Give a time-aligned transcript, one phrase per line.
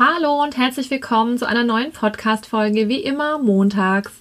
[0.00, 4.12] Hallo und herzlich willkommen zu einer neuen Podcast-Folge, wie immer montags.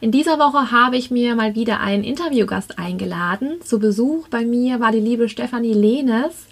[0.00, 3.60] In dieser Woche habe ich mir mal wieder einen Interviewgast eingeladen.
[3.60, 6.46] Zu Besuch bei mir war die liebe Stefanie Lehnes.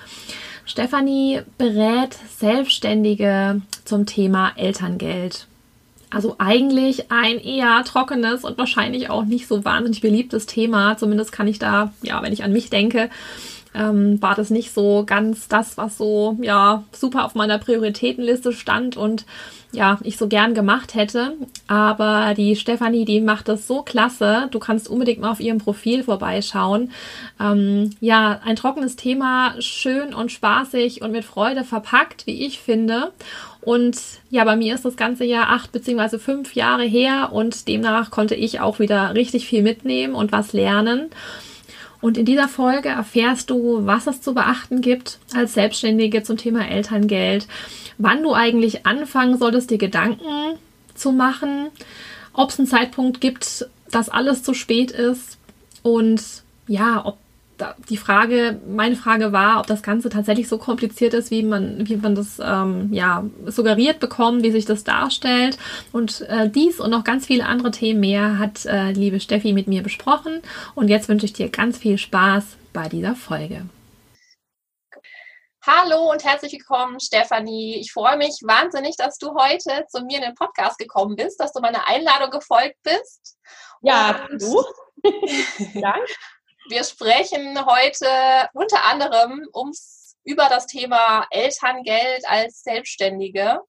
[0.65, 5.47] Stefanie berät Selbstständige zum Thema Elterngeld.
[6.11, 10.99] Also eigentlich ein eher trockenes und wahrscheinlich auch nicht so wahnsinnig beliebtes Thema.
[10.99, 13.11] Zumindest kann ich da, ja, wenn ich an mich denke,
[13.75, 18.97] ähm, war das nicht so ganz das, was so ja super auf meiner Prioritätenliste stand
[18.97, 19.25] und
[19.73, 21.35] ja, ich so gern gemacht hätte.
[21.67, 24.49] Aber die Stefanie, die macht das so klasse.
[24.51, 26.91] Du kannst unbedingt mal auf ihrem Profil vorbeischauen.
[27.41, 33.13] Ähm, ja, ein trockenes Thema, schön und spaßig und mit Freude verpackt, wie ich finde.
[33.63, 33.97] Und
[34.29, 38.35] ja, bei mir ist das ganze Jahr acht beziehungsweise fünf Jahre her und demnach konnte
[38.35, 41.09] ich auch wieder richtig viel mitnehmen und was lernen.
[42.03, 46.69] Und in dieser Folge erfährst du, was es zu beachten gibt als Selbstständige zum Thema
[46.69, 47.47] Elterngeld,
[47.97, 50.59] wann du eigentlich anfangen solltest, dir Gedanken
[50.95, 51.69] zu machen,
[52.33, 55.39] ob es einen Zeitpunkt gibt, dass alles zu spät ist
[55.83, 56.21] und
[56.67, 57.19] ja, ob
[57.89, 61.97] die Frage, meine Frage war, ob das Ganze tatsächlich so kompliziert ist, wie man, wie
[61.97, 65.59] man das ähm, ja suggeriert bekommt, wie sich das darstellt.
[65.93, 69.69] Und äh, dies und noch ganz viele andere Themen mehr hat äh, liebe Steffi mit
[69.69, 70.43] mir besprochen.
[70.75, 73.67] Und jetzt wünsche ich dir ganz viel Spaß bei dieser Folge.
[75.65, 77.77] Hallo und herzlich willkommen, Stefanie.
[77.77, 81.53] Ich freue mich wahnsinnig, dass du heute zu mir in den Podcast gekommen bist, dass
[81.53, 83.37] du meiner Einladung gefolgt bist.
[83.81, 84.65] Ja, und du.
[85.81, 86.13] Danke.
[86.69, 93.61] Wir sprechen heute unter anderem ums, über das Thema Elterngeld als Selbstständige,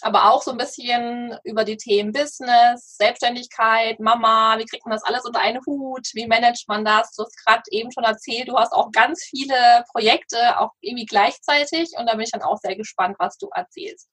[0.00, 5.04] aber auch so ein bisschen über die Themen Business, Selbstständigkeit, Mama, wie kriegt man das
[5.04, 7.12] alles unter einen Hut, wie managt man das?
[7.12, 11.90] Du hast gerade eben schon erzählt, du hast auch ganz viele Projekte, auch irgendwie gleichzeitig
[11.98, 14.08] und da bin ich dann auch sehr gespannt, was du erzählst.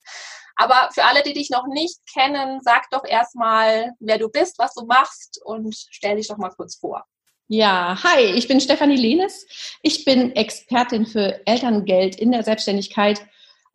[0.58, 4.74] Aber für alle, die dich noch nicht kennen, sag doch erstmal, wer du bist, was
[4.74, 7.06] du machst und stell dich doch mal kurz vor.
[7.52, 9.48] Ja, hi, ich bin Stefanie Lehnes.
[9.82, 13.26] Ich bin Expertin für Elterngeld in der Selbstständigkeit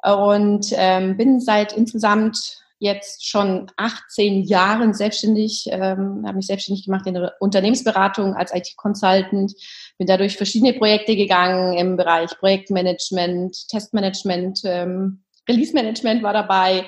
[0.00, 7.08] und ähm, bin seit insgesamt jetzt schon 18 Jahren selbstständig, ähm, habe mich selbstständig gemacht
[7.08, 9.52] in der Unternehmensberatung als IT-Consultant,
[9.98, 16.84] bin dadurch verschiedene Projekte gegangen im Bereich Projektmanagement, Testmanagement, ähm, Release-Management war dabei,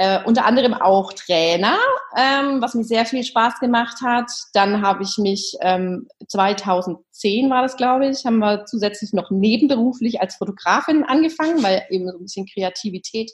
[0.00, 1.76] äh, unter anderem auch Trainer,
[2.16, 4.30] ähm, was mir sehr viel Spaß gemacht hat.
[4.54, 10.22] Dann habe ich mich ähm, 2010 war das, glaube ich, haben wir zusätzlich noch nebenberuflich
[10.22, 13.30] als Fotografin angefangen, weil eben so ein bisschen Kreativität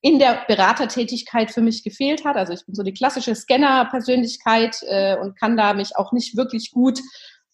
[0.00, 2.36] in der Beratertätigkeit für mich gefehlt hat.
[2.36, 6.70] Also ich bin so die klassische Scanner-Persönlichkeit äh, und kann da mich auch nicht wirklich
[6.70, 6.98] gut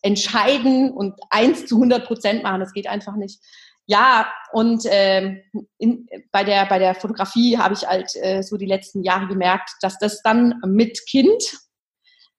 [0.02, 2.60] entscheiden und eins zu 100 Prozent machen.
[2.60, 3.40] Das geht einfach nicht.
[3.86, 5.42] Ja, und ähm,
[5.78, 9.70] in, bei, der, bei der Fotografie habe ich halt äh, so die letzten Jahre gemerkt,
[9.80, 11.42] dass das dann mit Kind,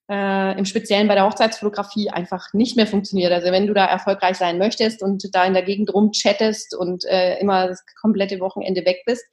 [0.10, 3.32] äh, im Speziellen bei der Hochzeitsfotografie, einfach nicht mehr funktioniert.
[3.32, 7.40] Also wenn du da erfolgreich sein möchtest und da in der Gegend rumchattest und äh,
[7.40, 9.26] immer das komplette Wochenende weg bist,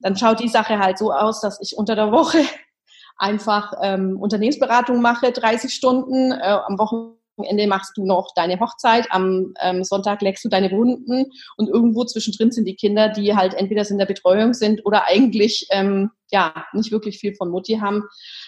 [0.00, 2.38] dann schaut die Sache halt so aus, dass ich unter der Woche
[3.16, 6.36] einfach ähm, Unternehmensberatung mache, 30 Stunden, äh,
[6.66, 11.30] am Wochenende Wochenende machst du noch deine Hochzeit, am ähm, Sonntag leckst du deine Wunden
[11.56, 15.66] und irgendwo zwischendrin sind die Kinder, die halt entweder in der Betreuung sind oder eigentlich
[15.70, 18.04] ähm, ja nicht wirklich viel von Mutti haben.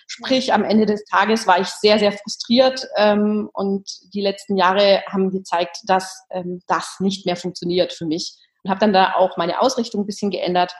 [0.06, 5.02] Sprich, am Ende des Tages war ich sehr, sehr frustriert ähm, und die letzten Jahre
[5.08, 9.36] haben gezeigt, dass ähm, das nicht mehr funktioniert für mich und habe dann da auch
[9.36, 10.74] meine Ausrichtung ein bisschen geändert.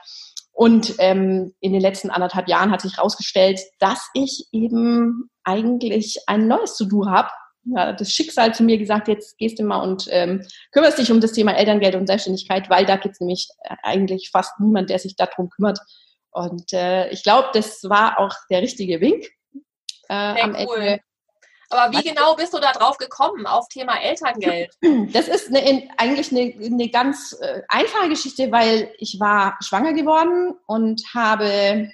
[0.53, 6.47] Und ähm, in den letzten anderthalb Jahren hat sich herausgestellt, dass ich eben eigentlich ein
[6.47, 7.29] neues To-Do habe,
[7.63, 11.21] ja, das Schicksal zu mir gesagt, jetzt gehst du mal und ähm, kümmerst dich um
[11.21, 14.99] das Thema Elterngeld und Selbstständigkeit, weil da gibt es nämlich äh, eigentlich fast niemand, der
[14.99, 15.79] sich darum kümmert.
[16.31, 19.25] Und äh, ich glaube, das war auch der richtige Wink.
[20.09, 20.77] Äh, Sehr am cool.
[20.77, 20.99] Ende.
[21.69, 24.75] Aber wie genau bist du da drauf gekommen auf Thema Elterngeld?
[25.13, 30.53] Das ist eine, eigentlich eine, eine ganz äh, einfache Geschichte, weil ich war schwanger geworden
[30.67, 31.89] und habe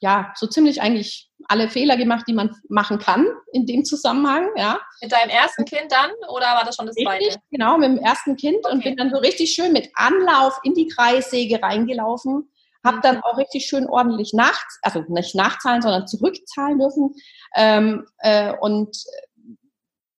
[0.00, 4.48] ja so ziemlich eigentlich alle Fehler gemacht, die man machen kann in dem Zusammenhang.
[4.56, 4.80] Ja.
[5.02, 7.42] Mit deinem ersten Kind dann oder war das schon das richtig, zweite?
[7.50, 8.74] Genau, mit dem ersten Kind okay.
[8.74, 12.50] und bin dann so richtig schön mit Anlauf in die Kreissäge reingelaufen.
[12.84, 13.02] Habe mhm.
[13.02, 17.14] dann auch richtig schön ordentlich nachts, also nicht nachzahlen, sondern zurückzahlen dürfen.
[17.54, 18.96] Ähm, äh, und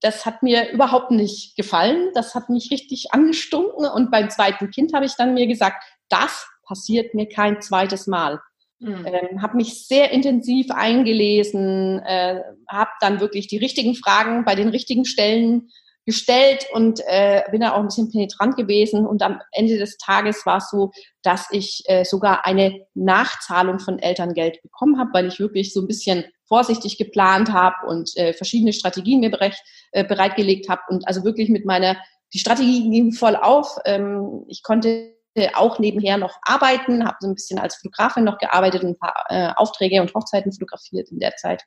[0.01, 2.11] das hat mir überhaupt nicht gefallen.
[2.15, 3.87] Das hat mich richtig angestunken.
[3.87, 8.41] Und beim zweiten Kind habe ich dann mir gesagt, das passiert mir kein zweites Mal.
[8.83, 9.07] Mhm.
[9.07, 14.69] Ähm, habe mich sehr intensiv eingelesen, äh, habe dann wirklich die richtigen Fragen bei den
[14.69, 15.69] richtigen Stellen
[16.05, 19.07] gestellt und äh, bin da auch ein bisschen penetrant gewesen.
[19.07, 20.91] Und am Ende des Tages war es so,
[21.23, 25.87] dass ich äh, sogar eine Nachzahlung von Elterngeld bekommen habe, weil ich wirklich so ein
[25.87, 29.57] bisschen vorsichtig geplant habe und äh, verschiedene Strategien mir bereit,
[29.93, 31.97] äh, bereitgelegt habe und also wirklich mit meiner,
[32.35, 33.79] die Strategie ging voll auf.
[33.85, 35.15] Ähm, ich konnte
[35.55, 39.25] auch nebenher noch arbeiten, habe so ein bisschen als Fotografin noch gearbeitet und ein paar
[39.29, 41.65] äh, Aufträge und Hochzeiten fotografiert in der Zeit.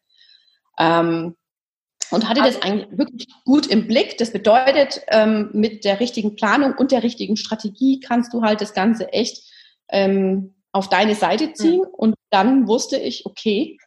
[0.78, 1.36] Ähm,
[2.12, 4.18] und hatte das eigentlich wirklich gut im Blick.
[4.18, 8.74] Das bedeutet, ähm, mit der richtigen Planung und der richtigen Strategie kannst du halt das
[8.74, 9.52] Ganze echt
[9.90, 11.82] ähm, auf deine Seite ziehen.
[11.82, 13.78] Und dann wusste ich, okay,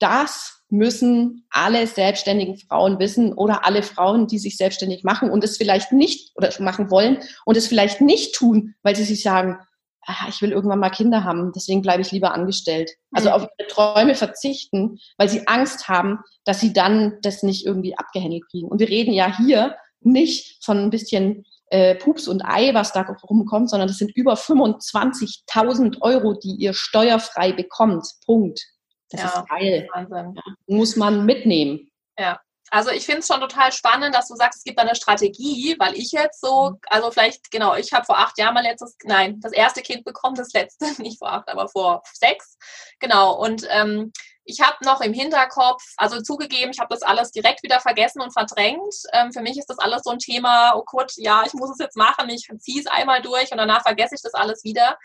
[0.00, 5.56] das müssen alle selbstständigen Frauen wissen oder alle Frauen, die sich selbstständig machen und es
[5.56, 9.58] vielleicht nicht oder machen wollen und es vielleicht nicht tun, weil sie sich sagen,
[10.06, 12.92] ah, ich will irgendwann mal Kinder haben, deswegen bleibe ich lieber angestellt.
[13.12, 13.34] Also mhm.
[13.34, 18.44] auf ihre Träume verzichten, weil sie Angst haben, dass sie dann das nicht irgendwie abgehändelt
[18.50, 18.68] kriegen.
[18.68, 23.02] Und wir reden ja hier nicht von ein bisschen äh, Pups und Ei, was da
[23.02, 28.06] rumkommt, sondern das sind über 25.000 Euro, die ihr steuerfrei bekommt.
[28.24, 28.60] Punkt.
[29.10, 29.88] Das ja, ist geil.
[29.92, 30.34] Wahnsinn.
[30.34, 31.90] Ja, muss man mitnehmen.
[32.18, 32.40] Ja.
[32.72, 35.94] Also ich finde es schon total spannend, dass du sagst, es gibt eine Strategie, weil
[35.96, 36.78] ich jetzt so, mhm.
[36.86, 40.36] also vielleicht, genau, ich habe vor acht Jahren mal letztes, nein, das erste Kind bekommen,
[40.36, 42.56] das letzte, nicht vor acht, aber vor sechs.
[43.00, 43.34] Genau.
[43.34, 44.12] Und ähm,
[44.44, 48.32] ich habe noch im Hinterkopf, also zugegeben, ich habe das alles direkt wieder vergessen und
[48.32, 48.94] verdrängt.
[49.12, 51.78] Ähm, für mich ist das alles so ein Thema, oh Gott, ja, ich muss es
[51.78, 54.96] jetzt machen, ich ziehe es einmal durch und danach vergesse ich das alles wieder.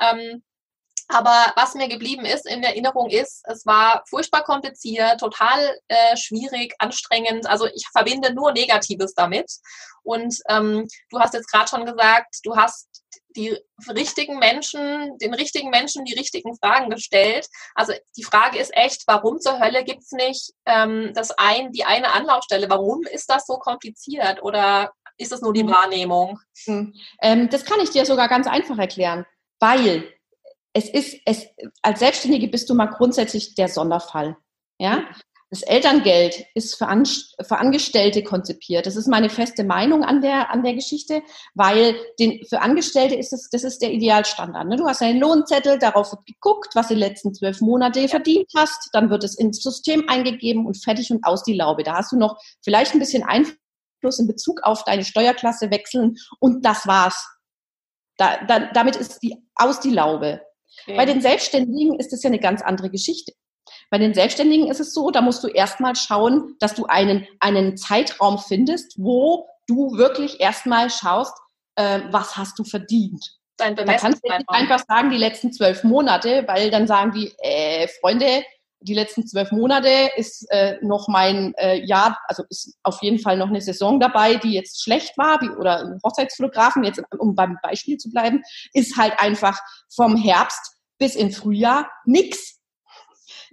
[0.00, 0.42] Ähm,
[1.12, 6.74] aber was mir geblieben ist in Erinnerung ist, es war furchtbar kompliziert, total äh, schwierig,
[6.78, 7.46] anstrengend.
[7.46, 9.50] Also ich verbinde nur Negatives damit.
[10.02, 12.88] Und ähm, du hast jetzt gerade schon gesagt, du hast
[13.36, 13.56] die
[13.88, 17.46] richtigen Menschen, den richtigen Menschen die richtigen Fragen gestellt.
[17.74, 21.84] Also die Frage ist echt, warum zur Hölle gibt es nicht ähm, das ein, die
[21.84, 22.68] eine Anlaufstelle?
[22.68, 24.42] Warum ist das so kompliziert?
[24.42, 25.70] Oder ist es nur die hm.
[25.70, 26.38] Wahrnehmung?
[26.64, 26.94] Hm.
[27.20, 29.26] Ähm, das kann ich dir sogar ganz einfach erklären.
[29.60, 30.12] Weil
[30.72, 31.46] es ist, es,
[31.82, 34.36] als Selbstständige bist du mal grundsätzlich der Sonderfall.
[34.78, 35.04] Ja?
[35.52, 38.86] Das Elterngeld ist für, An für Angestellte konzipiert.
[38.86, 41.22] Das ist meine feste Meinung an der, an der Geschichte,
[41.52, 44.66] weil den, für Angestellte ist es, das ist der Idealstandard.
[44.66, 44.76] Ne?
[44.76, 48.88] Du hast einen Lohnzettel, darauf wird geguckt, was du die letzten zwölf Monate verdient hast,
[48.94, 51.82] dann wird es ins System eingegeben und fertig und aus die Laube.
[51.82, 56.64] Da hast du noch vielleicht ein bisschen Einfluss in Bezug auf deine Steuerklasse wechseln und
[56.64, 57.28] das war's.
[58.16, 60.40] Da, da, damit ist die aus die Laube.
[60.82, 60.96] Okay.
[60.96, 63.32] Bei den Selbstständigen ist es ja eine ganz andere Geschichte.
[63.90, 67.76] Bei den Selbstständigen ist es so, da musst du erstmal schauen, dass du einen, einen
[67.76, 71.34] Zeitraum findest, wo du wirklich erstmal schaust,
[71.76, 73.38] äh, was hast du verdient.
[73.56, 77.32] Dein da kannst du nicht einfach sagen, die letzten zwölf Monate, weil dann sagen die,
[77.38, 78.44] äh, Freunde,
[78.82, 83.36] die letzten zwölf Monate ist äh, noch mein äh, Jahr, also ist auf jeden Fall
[83.36, 87.96] noch eine Saison dabei, die jetzt schlecht war, wie, oder Hochzeitsfotografen, jetzt um beim Beispiel
[87.96, 88.42] zu bleiben,
[88.72, 89.58] ist halt einfach
[89.94, 92.60] vom Herbst bis in Frühjahr nix.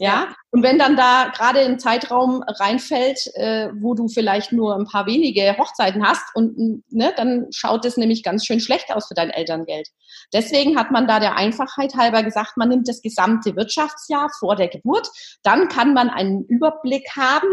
[0.01, 4.85] Ja, und wenn dann da gerade ein Zeitraum reinfällt, äh, wo du vielleicht nur ein
[4.85, 6.57] paar wenige Hochzeiten hast und
[6.89, 9.89] ne, dann schaut es nämlich ganz schön schlecht aus für dein Elterngeld.
[10.31, 14.69] Deswegen hat man da der Einfachheit halber gesagt, man nimmt das gesamte Wirtschaftsjahr vor der
[14.69, 15.09] Geburt,
[15.43, 17.49] dann kann man einen Überblick haben,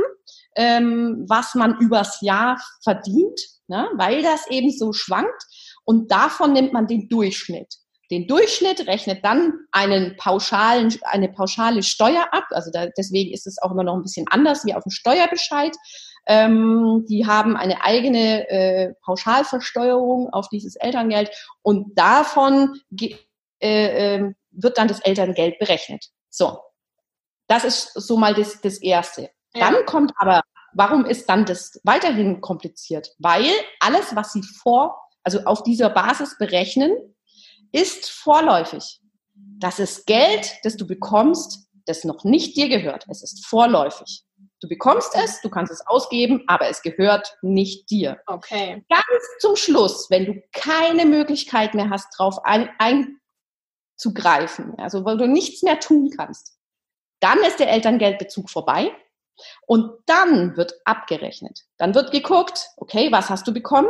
[0.55, 5.43] ähm, was man übers Jahr verdient, ne, weil das eben so schwankt.
[5.85, 7.75] Und davon nimmt man den Durchschnitt
[8.11, 12.44] den Durchschnitt, rechnet dann einen pauschalen, eine pauschale Steuer ab.
[12.50, 15.76] Also da, deswegen ist es auch immer noch ein bisschen anders wie auf dem Steuerbescheid.
[16.26, 21.31] Ähm, die haben eine eigene äh, Pauschalversteuerung auf dieses Elterngeld
[21.62, 22.81] und davon
[23.61, 26.07] äh, äh, wird dann das Elterngeld berechnet.
[26.31, 26.59] So,
[27.47, 29.31] das ist so mal das, das Erste.
[29.54, 29.71] Ja.
[29.71, 30.42] Dann kommt aber,
[30.73, 33.14] warum ist dann das weiterhin kompliziert?
[33.19, 33.50] Weil
[33.81, 36.92] alles, was Sie vor, also auf dieser Basis berechnen,
[37.73, 39.00] ist vorläufig.
[39.35, 43.06] Das ist Geld, das du bekommst, das noch nicht dir gehört.
[43.08, 44.25] Es ist vorläufig.
[44.61, 48.20] Du bekommst es, du kannst es ausgeben, aber es gehört nicht dir.
[48.26, 48.85] Okay.
[48.88, 49.04] Ganz
[49.40, 52.38] zum Schluss, wenn du keine Möglichkeit mehr hast, darauf
[53.99, 56.56] einzugreifen, also weil du nichts mehr tun kannst,
[57.20, 58.92] dann ist der Elterngeldbezug vorbei
[59.66, 61.64] und dann wird abgerechnet.
[61.76, 63.88] Dann wird geguckt, okay, was hast du bekommen?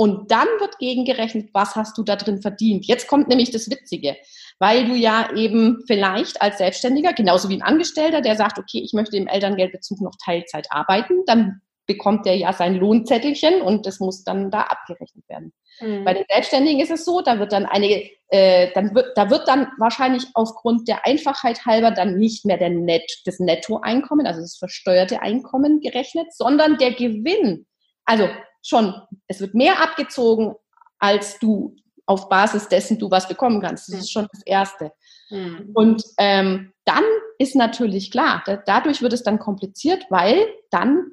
[0.00, 2.86] Und dann wird gegengerechnet, was hast du da drin verdient.
[2.86, 4.16] Jetzt kommt nämlich das Witzige,
[4.60, 8.92] weil du ja eben vielleicht als Selbstständiger, genauso wie ein Angestellter, der sagt, okay, ich
[8.92, 14.22] möchte im Elterngeldbezug noch Teilzeit arbeiten, dann bekommt der ja sein Lohnzettelchen und das muss
[14.22, 15.52] dann da abgerechnet werden.
[15.80, 16.04] Mhm.
[16.04, 19.48] Bei den Selbstständigen ist es so, da wird dann eine, äh, dann wird, da wird
[19.48, 24.58] dann wahrscheinlich aufgrund der Einfachheit halber dann nicht mehr der Net, das Nettoeinkommen, also das
[24.58, 27.66] versteuerte Einkommen gerechnet, sondern der Gewinn.
[28.04, 28.28] Also
[28.62, 28.94] schon,
[29.26, 30.54] es wird mehr abgezogen,
[30.98, 33.92] als du auf Basis dessen du was bekommen kannst.
[33.92, 34.92] Das ist schon das Erste.
[35.30, 35.70] Mhm.
[35.74, 37.04] Und ähm, dann
[37.38, 41.12] ist natürlich klar, da, dadurch wird es dann kompliziert, weil dann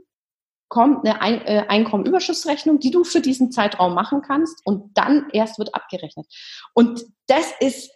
[0.68, 5.60] kommt eine Ein äh, Einkommenüberschussrechnung, die du für diesen Zeitraum machen kannst und dann erst
[5.60, 6.25] wird abgerechnet.
[6.74, 7.92] Und das ist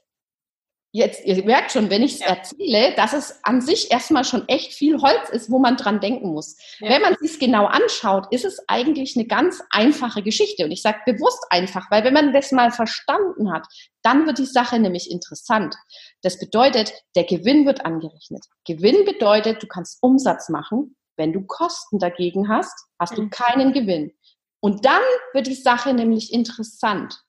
[0.91, 2.27] jetzt, ihr merkt schon, wenn ich es ja.
[2.27, 6.34] erzähle, dass es an sich erstmal schon echt viel Holz ist, wo man dran denken
[6.34, 6.58] muss.
[6.79, 6.89] Ja.
[6.89, 10.65] Wenn man sich genau anschaut, ist es eigentlich eine ganz einfache Geschichte.
[10.65, 13.67] Und ich sage bewusst einfach, weil wenn man das mal verstanden hat,
[14.01, 15.75] dann wird die Sache nämlich interessant.
[16.22, 18.46] Das bedeutet, der Gewinn wird angerechnet.
[18.65, 20.96] Gewinn bedeutet, du kannst Umsatz machen.
[21.17, 23.24] Wenn du Kosten dagegen hast, hast mhm.
[23.24, 24.13] du keinen Gewinn.
[24.62, 25.01] Und dann
[25.34, 27.22] wird die Sache nämlich interessant.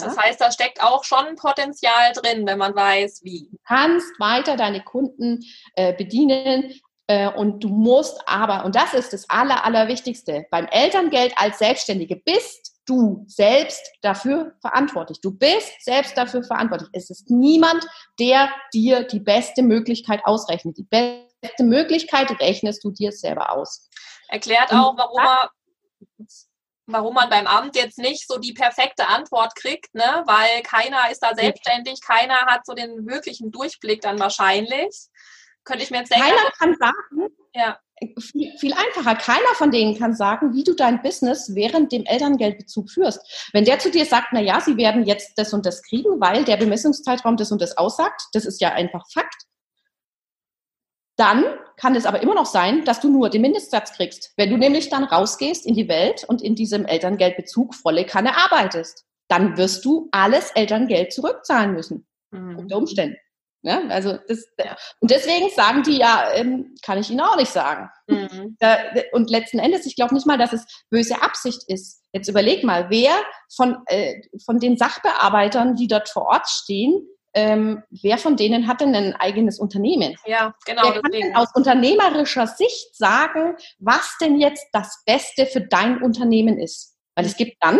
[0.00, 3.48] Das heißt, da steckt auch schon Potenzial drin, wenn man weiß, wie.
[3.50, 6.72] Du kannst weiter deine Kunden äh, bedienen,
[7.08, 12.16] äh, und du musst aber, und das ist das Aller, Allerwichtigste, beim Elterngeld als Selbstständige
[12.16, 15.20] bist du selbst dafür verantwortlich.
[15.20, 16.88] Du bist selbst dafür verantwortlich.
[16.92, 17.84] Es ist niemand,
[18.18, 20.78] der dir die beste Möglichkeit ausrechnet.
[20.78, 23.88] Die beste Möglichkeit rechnest du dir selber aus.
[24.28, 25.50] Erklärt auch, warum er
[26.86, 30.22] warum man beim Amt jetzt nicht so die perfekte Antwort kriegt, ne?
[30.26, 35.08] weil keiner ist da selbstständig, keiner hat so den wirklichen Durchblick dann wahrscheinlich.
[35.64, 36.28] Könnte ich mir jetzt denken.
[36.28, 37.78] Keiner kann sagen, ja.
[38.20, 39.14] Viel, viel, einfacher.
[39.14, 43.48] Keiner von denen kann sagen, wie du dein Business während dem Elterngeldbezug führst.
[43.54, 46.44] Wenn der zu dir sagt, na ja, sie werden jetzt das und das kriegen, weil
[46.44, 49.46] der Bemessungszeitraum das und das aussagt, das ist ja einfach Fakt,
[51.16, 51.44] dann
[51.76, 54.32] kann es aber immer noch sein, dass du nur den Mindestsatz kriegst.
[54.36, 59.04] Wenn du nämlich dann rausgehst in die Welt und in diesem Elterngeldbezug volle Kanne arbeitest,
[59.28, 62.06] dann wirst du alles Elterngeld zurückzahlen müssen.
[62.30, 62.58] Mhm.
[62.58, 63.16] Unter Umständen.
[63.62, 64.46] Ja, also das,
[65.00, 67.88] und deswegen sagen die ja, ähm, kann ich Ihnen auch nicht sagen.
[68.06, 68.56] Mhm.
[69.10, 72.04] und letzten Endes, ich glaube nicht mal, dass es böse Absicht ist.
[72.12, 73.10] Jetzt überleg mal, wer
[73.52, 78.80] von, äh, von den Sachbearbeitern, die dort vor Ort stehen, ähm, wer von denen hat
[78.80, 80.16] denn ein eigenes Unternehmen?
[80.24, 80.84] Ja, genau.
[80.84, 86.58] Wer kann denn aus unternehmerischer Sicht sagen, was denn jetzt das Beste für dein Unternehmen
[86.58, 86.96] ist?
[87.14, 87.78] Weil es gibt dann,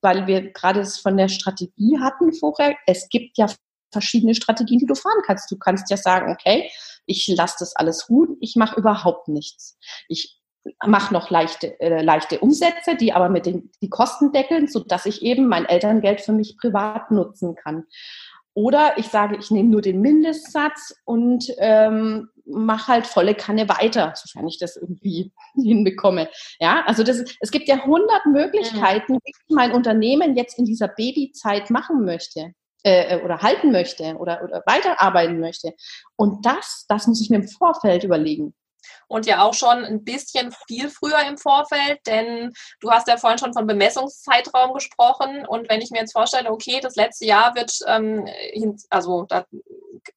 [0.00, 3.46] weil wir gerade es von der Strategie hatten vorher, es gibt ja
[3.92, 5.50] verschiedene Strategien, die du fahren kannst.
[5.50, 6.70] Du kannst ja sagen, okay,
[7.04, 9.78] ich lasse das alles ruhen, ich mache überhaupt nichts.
[10.08, 10.40] Ich
[10.86, 15.20] mache noch leichte, äh, leichte Umsätze, die aber mit den die Kosten deckeln, sodass ich
[15.20, 17.84] eben mein Elterngeld für mich privat nutzen kann.
[18.54, 24.12] Oder ich sage, ich nehme nur den Mindestsatz und ähm, mache halt volle Kanne weiter,
[24.14, 26.28] sofern ich das irgendwie hinbekomme.
[26.60, 30.88] Ja, also das, es gibt ja hundert Möglichkeiten, wie ich mein Unternehmen jetzt in dieser
[30.88, 32.52] Babyzeit machen möchte
[32.84, 35.74] äh, oder halten möchte oder, oder weiterarbeiten möchte.
[36.16, 38.54] Und das, das muss ich mir im Vorfeld überlegen
[39.08, 43.38] und ja auch schon ein bisschen viel früher im Vorfeld, denn du hast ja vorhin
[43.38, 47.72] schon von Bemessungszeitraum gesprochen und wenn ich mir jetzt vorstelle, okay, das letzte Jahr wird
[47.86, 48.26] ähm,
[48.90, 49.44] also da,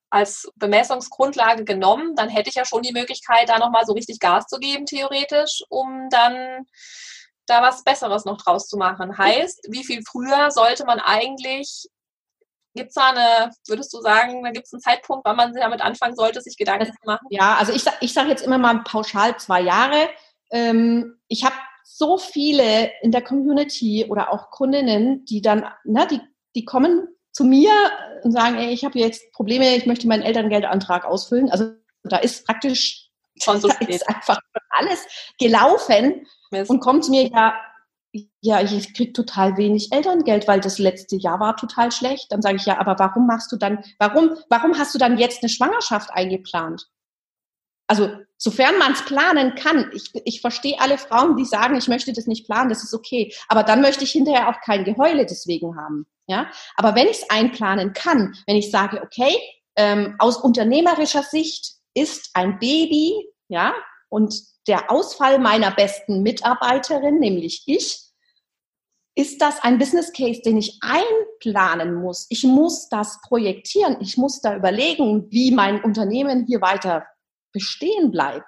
[0.10, 4.46] als Bemessungsgrundlage genommen, dann hätte ich ja schon die Möglichkeit, da nochmal so richtig Gas
[4.48, 6.66] zu geben, theoretisch, um dann
[7.46, 9.18] da was Besseres noch draus zu machen.
[9.18, 11.88] Heißt, wie viel früher sollte man eigentlich
[12.76, 15.82] Gibt es da eine, würdest du sagen, da gibt es einen Zeitpunkt, wann man damit
[15.82, 17.26] anfangen sollte, sich Gedanken zu machen?
[17.30, 20.10] Ja, also ich, ich sage jetzt immer mal pauschal zwei Jahre.
[20.52, 26.22] Ähm, ich habe so viele in der Community oder auch Kundinnen, die dann, na, die,
[26.56, 27.72] die kommen zu mir
[28.24, 31.50] und sagen, ey, ich habe jetzt Probleme, ich möchte meinen Elterngeldantrag ausfüllen.
[31.50, 31.72] Also
[32.04, 33.10] da ist praktisch
[33.42, 35.06] schon so da ist einfach alles
[35.40, 36.70] gelaufen Mist.
[36.70, 37.56] und kommt zu mir, ja,
[38.42, 42.32] ja, ich krieg total wenig Elterngeld, weil das letzte Jahr war total schlecht.
[42.32, 45.44] Dann sage ich, ja, aber warum machst du dann, warum, warum hast du dann jetzt
[45.44, 46.88] eine Schwangerschaft eingeplant?
[47.88, 52.12] Also, sofern man es planen kann, ich, ich verstehe alle Frauen, die sagen, ich möchte
[52.14, 53.34] das nicht planen, das ist okay.
[53.48, 56.06] Aber dann möchte ich hinterher auch kein Geheule deswegen haben.
[56.28, 56.52] Ja?
[56.76, 59.34] Aber wenn ich es einplanen kann, wenn ich sage, okay,
[59.78, 63.14] ähm, aus unternehmerischer Sicht ist ein Baby,
[63.48, 63.74] ja,
[64.10, 64.36] und
[64.68, 68.07] der Ausfall meiner besten Mitarbeiterin, nämlich ich,
[69.18, 72.28] ist das ein Business Case, den ich einplanen muss.
[72.30, 73.98] Ich muss das projektieren.
[74.00, 77.08] Ich muss da überlegen, wie mein Unternehmen hier weiter
[77.52, 78.46] bestehen bleibt.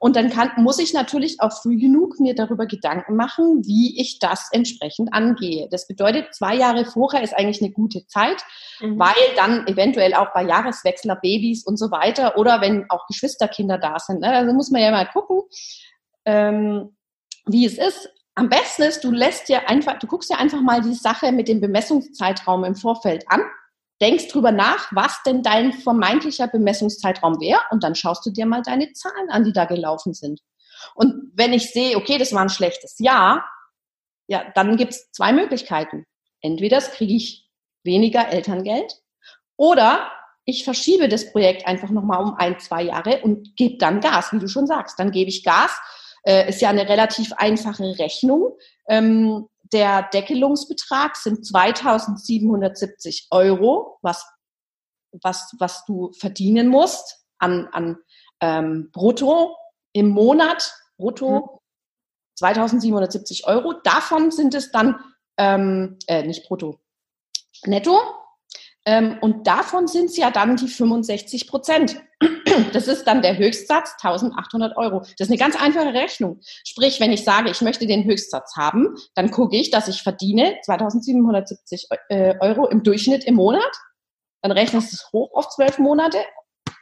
[0.00, 4.18] Und dann kann, muss ich natürlich auch früh genug mir darüber Gedanken machen, wie ich
[4.18, 5.68] das entsprechend angehe.
[5.70, 8.42] Das bedeutet, zwei Jahre vorher ist eigentlich eine gute Zeit,
[8.80, 8.98] mhm.
[8.98, 14.00] weil dann eventuell auch bei Jahreswechsler Babys und so weiter oder wenn auch Geschwisterkinder da
[14.00, 14.20] sind.
[14.20, 14.32] Ne?
[14.32, 15.42] Also muss man ja mal gucken,
[16.24, 16.96] ähm,
[17.46, 20.80] wie es ist am besten ist, du lässt dir einfach, du guckst dir einfach mal
[20.80, 23.42] die Sache mit dem Bemessungszeitraum im Vorfeld an,
[24.00, 28.62] denkst drüber nach, was denn dein vermeintlicher Bemessungszeitraum wäre und dann schaust du dir mal
[28.62, 30.40] deine Zahlen an, die da gelaufen sind.
[30.94, 33.44] Und wenn ich sehe, okay, das war ein schlechtes Jahr,
[34.28, 36.04] ja, dann gibt es zwei Möglichkeiten.
[36.40, 37.48] Entweder kriege ich
[37.82, 39.00] weniger Elterngeld
[39.56, 40.12] oder
[40.44, 44.38] ich verschiebe das Projekt einfach nochmal um ein, zwei Jahre und gebe dann Gas, wie
[44.38, 44.98] du schon sagst.
[44.98, 45.78] Dann gebe ich Gas.
[46.28, 48.52] Äh, ist ja eine relativ einfache Rechnung.
[48.86, 54.26] Ähm, der Deckelungsbetrag sind 2770 Euro, was,
[55.22, 57.96] was, was du verdienen musst an, an
[58.42, 59.56] ähm, Brutto
[59.92, 60.70] im Monat.
[60.98, 61.62] Brutto
[62.38, 63.48] 2770 mhm.
[63.48, 63.72] Euro.
[63.82, 64.96] Davon sind es dann,
[65.38, 66.78] ähm, äh, nicht brutto,
[67.64, 67.98] netto.
[68.88, 72.00] Ähm, und davon sind es ja dann die 65 Prozent.
[72.72, 75.00] Das ist dann der Höchstsatz 1800 Euro.
[75.00, 76.40] Das ist eine ganz einfache Rechnung.
[76.64, 80.56] Sprich, wenn ich sage, ich möchte den Höchstsatz haben, dann gucke ich, dass ich verdiene
[80.64, 83.70] 2770 äh, Euro im Durchschnitt im Monat.
[84.40, 86.18] Dann rechnest du es hoch auf zwölf Monate.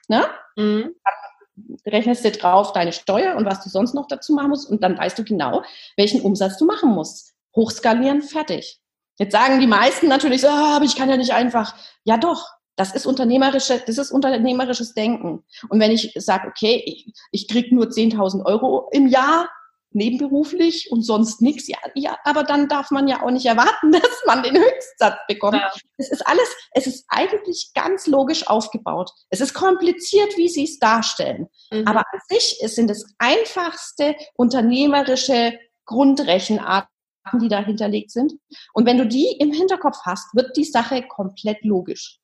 [0.08, 0.24] Ne?
[0.54, 0.94] Mhm.
[1.04, 4.70] Dann rechnest du drauf deine Steuer und was du sonst noch dazu machen musst.
[4.70, 5.64] Und dann weißt du genau,
[5.96, 7.34] welchen Umsatz du machen musst.
[7.54, 8.80] Hochskalieren, fertig.
[9.18, 11.74] Jetzt sagen die meisten natürlich so, ah, aber ich kann ja nicht einfach.
[12.04, 12.46] Ja doch,
[12.76, 15.44] das ist unternehmerische, das ist unternehmerisches Denken.
[15.70, 19.48] Und wenn ich sage, okay, ich, ich krieg nur 10.000 Euro im Jahr
[19.92, 24.22] nebenberuflich und sonst nichts, ja, ja, aber dann darf man ja auch nicht erwarten, dass
[24.26, 25.56] man den Höchstsatz bekommt.
[25.56, 25.72] Ja.
[25.96, 29.10] Es ist alles, es ist eigentlich ganz logisch aufgebaut.
[29.30, 31.48] Es ist kompliziert, wie sie es darstellen.
[31.70, 31.86] Mhm.
[31.86, 36.95] Aber an sich sind es einfachste unternehmerische Grundrechenarten
[37.34, 38.34] die da hinterlegt sind.
[38.72, 42.18] Und wenn du die im Hinterkopf hast, wird die Sache komplett logisch.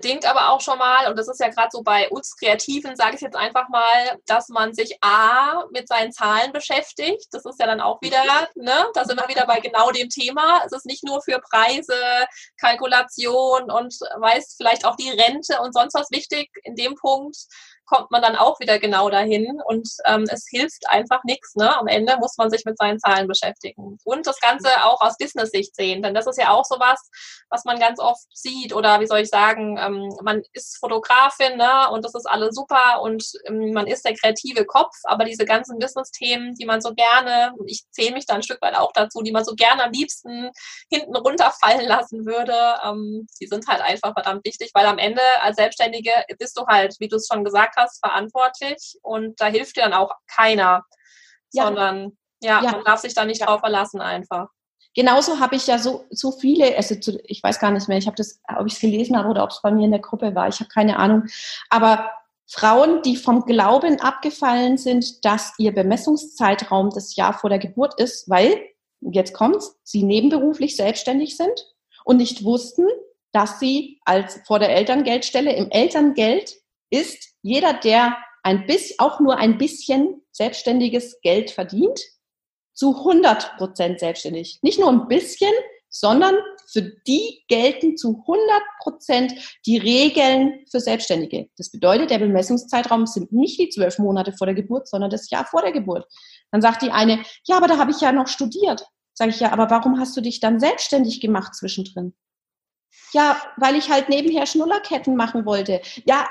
[0.00, 3.16] Bedingt aber auch schon mal, und das ist ja gerade so bei uns Kreativen, sage
[3.16, 7.26] ich jetzt einfach mal, dass man sich A mit seinen Zahlen beschäftigt.
[7.32, 8.22] Das ist ja dann auch wieder,
[8.54, 10.62] ne, da sind wir wieder bei genau dem Thema.
[10.64, 11.96] Es ist nicht nur für Preise,
[12.60, 17.36] Kalkulation und weiß vielleicht auch die Rente und sonst was wichtig in dem Punkt,
[17.88, 21.54] kommt man dann auch wieder genau dahin und ähm, es hilft einfach nichts.
[21.56, 21.76] Ne?
[21.76, 25.74] Am Ende muss man sich mit seinen Zahlen beschäftigen und das Ganze auch aus Business-Sicht
[25.74, 27.08] sehen, denn das ist ja auch sowas,
[27.50, 31.88] was man ganz oft sieht oder wie soll ich sagen, ähm, man ist Fotografin ne?
[31.90, 35.78] und das ist alles super und ähm, man ist der kreative Kopf, aber diese ganzen
[35.78, 39.32] Business-Themen, die man so gerne, ich zähle mich da ein Stück weit auch dazu, die
[39.32, 40.50] man so gerne am liebsten
[40.90, 45.56] hinten runterfallen lassen würde, ähm, die sind halt einfach verdammt wichtig, weil am Ende als
[45.56, 49.82] Selbstständige bist du halt, wie du es schon gesagt hast, verantwortlich und da hilft dir
[49.82, 50.84] dann auch keiner,
[51.52, 51.64] ja.
[51.64, 53.46] sondern ja, ja, man darf sich da nicht ja.
[53.46, 54.48] drauf verlassen einfach.
[54.94, 58.06] Genauso habe ich ja so, so viele, also zu, ich weiß gar nicht mehr, ich
[58.06, 60.34] habe das, ob ich es gelesen habe oder ob es bei mir in der Gruppe
[60.34, 61.24] war, ich habe keine Ahnung.
[61.70, 62.10] Aber
[62.50, 68.28] Frauen, die vom Glauben abgefallen sind, dass ihr Bemessungszeitraum das Jahr vor der Geburt ist,
[68.30, 68.58] weil,
[69.00, 72.86] jetzt kommt's, sie nebenberuflich selbstständig sind und nicht wussten,
[73.32, 76.54] dass sie als vor der Elterngeldstelle im Elterngeld
[76.90, 82.00] ist jeder, der ein bisschen, auch nur ein bisschen selbstständiges Geld verdient,
[82.74, 84.60] zu 100 Prozent selbstständig.
[84.62, 85.52] Nicht nur ein bisschen,
[85.90, 86.36] sondern
[86.70, 89.32] für die gelten zu 100 Prozent
[89.66, 91.48] die Regeln für Selbstständige.
[91.56, 95.46] Das bedeutet, der Bemessungszeitraum sind nicht die zwölf Monate vor der Geburt, sondern das Jahr
[95.46, 96.06] vor der Geburt.
[96.52, 98.86] Dann sagt die eine, ja, aber da habe ich ja noch studiert.
[99.14, 102.14] Sage ich ja, aber warum hast du dich dann selbstständig gemacht zwischendrin?
[103.12, 105.80] Ja, weil ich halt nebenher Schnullerketten machen wollte.
[106.04, 106.28] Ja,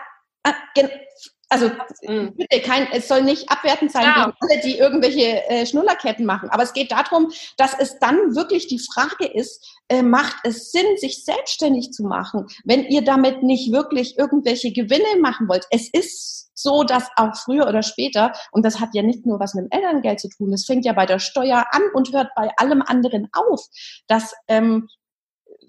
[1.49, 1.71] also
[2.03, 2.36] mhm.
[2.36, 4.25] bitte, kein, es soll nicht abwertend sein ja.
[4.25, 6.49] gegen alle, die irgendwelche äh, Schnullerketten machen.
[6.49, 10.97] Aber es geht darum, dass es dann wirklich die Frage ist, äh, macht es Sinn,
[10.97, 15.65] sich selbstständig zu machen, wenn ihr damit nicht wirklich irgendwelche Gewinne machen wollt.
[15.71, 19.53] Es ist so, dass auch früher oder später, und das hat ja nicht nur was
[19.53, 22.49] mit dem Elterngeld zu tun, es fängt ja bei der Steuer an und hört bei
[22.57, 23.65] allem anderen auf,
[24.07, 24.89] dass ähm,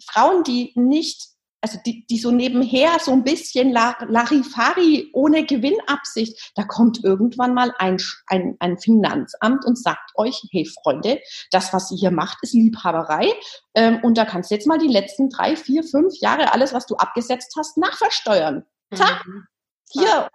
[0.04, 6.64] Frauen, die nicht also die, die so nebenher so ein bisschen Larifari ohne Gewinnabsicht, da
[6.64, 11.98] kommt irgendwann mal ein, ein, ein Finanzamt und sagt euch, hey Freunde, das, was ihr
[11.98, 13.32] hier macht, ist Liebhaberei
[13.74, 16.86] ähm, und da kannst du jetzt mal die letzten drei, vier, fünf Jahre alles, was
[16.86, 18.64] du abgesetzt hast, nachversteuern.
[18.94, 19.44] Zack, mhm.
[19.90, 20.28] hier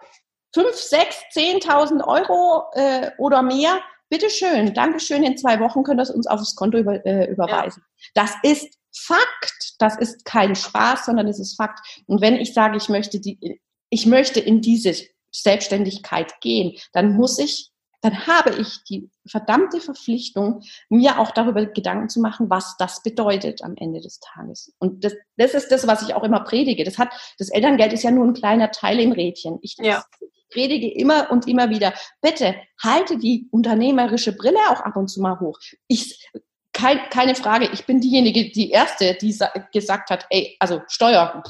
[0.53, 6.27] fünf, sechs, zehntausend Euro äh, oder mehr, bitteschön, Dankeschön, in zwei Wochen könnt ihr uns
[6.27, 7.83] aufs Konto über, äh, überweisen.
[8.15, 8.23] Ja.
[8.23, 9.75] Das ist Fakt.
[9.79, 12.03] Das ist kein Spaß, sondern es ist Fakt.
[12.05, 14.95] Und wenn ich sage, ich möchte die, ich möchte in diese
[15.31, 22.09] Selbstständigkeit gehen, dann muss ich, dann habe ich die verdammte Verpflichtung, mir auch darüber Gedanken
[22.09, 24.73] zu machen, was das bedeutet am Ende des Tages.
[24.79, 26.83] Und das, das ist das, was ich auch immer predige.
[26.83, 29.57] Das hat, das Elterngeld ist ja nur ein kleiner Teil im Rädchen.
[29.61, 30.03] Ich, ja.
[30.51, 35.39] predige immer und immer wieder, bitte halte die unternehmerische Brille auch ab und zu mal
[35.39, 35.59] hoch.
[35.87, 36.29] Ich
[36.73, 39.37] kein, keine Frage, ich bin diejenige, die erste, die
[39.71, 41.43] gesagt hat, ey, also Steuer,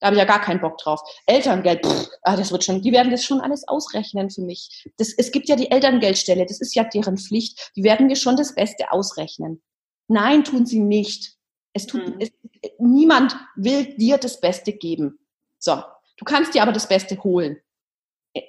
[0.00, 1.00] Da habe ich ja gar keinen Bock drauf.
[1.26, 4.86] Elterngeld, pff, ah, das wird schon, die werden das schon alles ausrechnen für mich.
[4.96, 7.72] Das, es gibt ja die Elterngeldstelle, das ist ja deren Pflicht.
[7.76, 9.62] Die werden mir schon das Beste ausrechnen.
[10.06, 11.36] Nein, tun sie nicht.
[11.72, 12.16] Es tut, mhm.
[12.20, 12.30] es,
[12.78, 15.18] niemand will dir das Beste geben.
[15.58, 15.82] So.
[16.16, 17.58] Du kannst dir aber das Beste holen.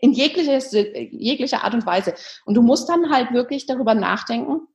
[0.02, 0.60] In jeglicher,
[1.12, 2.14] jeglicher Art und Weise.
[2.46, 4.68] Und du musst dann halt wirklich darüber nachdenken,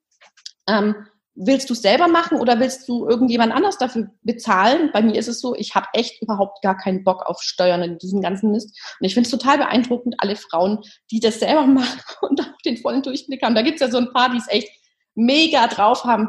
[0.69, 0.95] ähm,
[1.35, 4.91] willst du es selber machen oder willst du irgendjemand anders dafür bezahlen?
[4.93, 7.99] Bei mir ist es so, ich habe echt überhaupt gar keinen Bock auf Steuern in
[7.99, 8.79] diesem ganzen Mist.
[9.01, 12.77] Und ich finde es total beeindruckend, alle Frauen, die das selber machen und auch den
[12.77, 13.55] vollen Durchblick haben.
[13.55, 14.71] Da gibt es ja so ein paar, die es echt
[15.15, 16.29] mega drauf haben.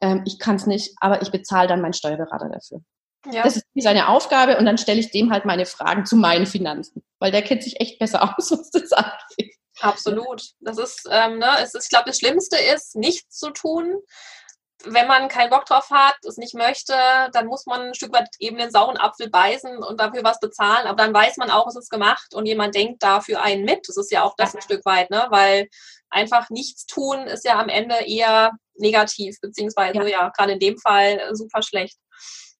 [0.00, 2.80] Ähm, ich kann es nicht, aber ich bezahle dann meinen Steuerberater dafür.
[3.32, 3.42] Ja.
[3.42, 7.02] Das ist seine Aufgabe und dann stelle ich dem halt meine Fragen zu meinen Finanzen,
[7.18, 9.53] weil der kennt sich echt besser aus, was das angeht.
[9.84, 10.42] Absolut.
[10.60, 14.02] Das ist, ähm, ne, es ist, ich glaube, das Schlimmste ist, nichts zu tun
[14.86, 16.94] wenn man keinen Bock drauf hat, es nicht möchte,
[17.32, 20.86] dann muss man ein Stück weit eben den sauren Apfel beißen und dafür was bezahlen.
[20.86, 23.88] Aber dann weiß man auch, es ist gemacht und jemand denkt dafür einen mit.
[23.88, 25.26] Das ist ja auch das ein Stück weit, ne?
[25.30, 25.68] Weil
[26.10, 30.78] einfach nichts tun ist ja am Ende eher negativ, beziehungsweise ja, ja gerade in dem
[30.78, 31.98] Fall super schlecht.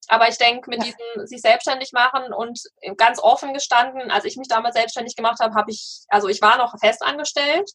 [0.09, 0.93] Aber ich denke, mit ja.
[0.93, 2.61] diesem sich selbstständig machen und
[2.97, 6.59] ganz offen gestanden, als ich mich damals selbstständig gemacht habe, habe ich, also ich war
[6.59, 7.71] noch fest angestellt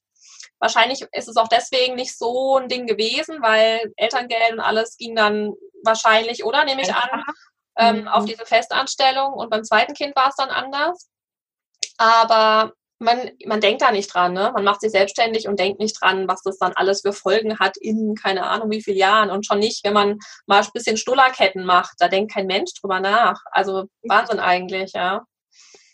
[0.60, 5.16] Wahrscheinlich ist es auch deswegen nicht so ein Ding gewesen, weil Elterngeld und alles ging
[5.16, 7.24] dann wahrscheinlich, oder nehme ich an,
[7.78, 8.08] ähm, mhm.
[8.10, 9.34] auf diese Festanstellung.
[9.34, 11.10] Und beim zweiten Kind war es dann anders.
[11.98, 14.52] Aber man, man denkt da nicht dran, ne?
[14.54, 17.78] Man macht sich selbstständig und denkt nicht dran, was das dann alles für Folgen hat
[17.78, 19.32] in keine Ahnung wie vielen Jahren.
[19.32, 21.94] Und schon nicht, wenn man mal ein bisschen Stullerketten macht.
[22.00, 23.42] Da denkt kein Mensch drüber nach.
[23.52, 25.26] Also Wahnsinn eigentlich, ja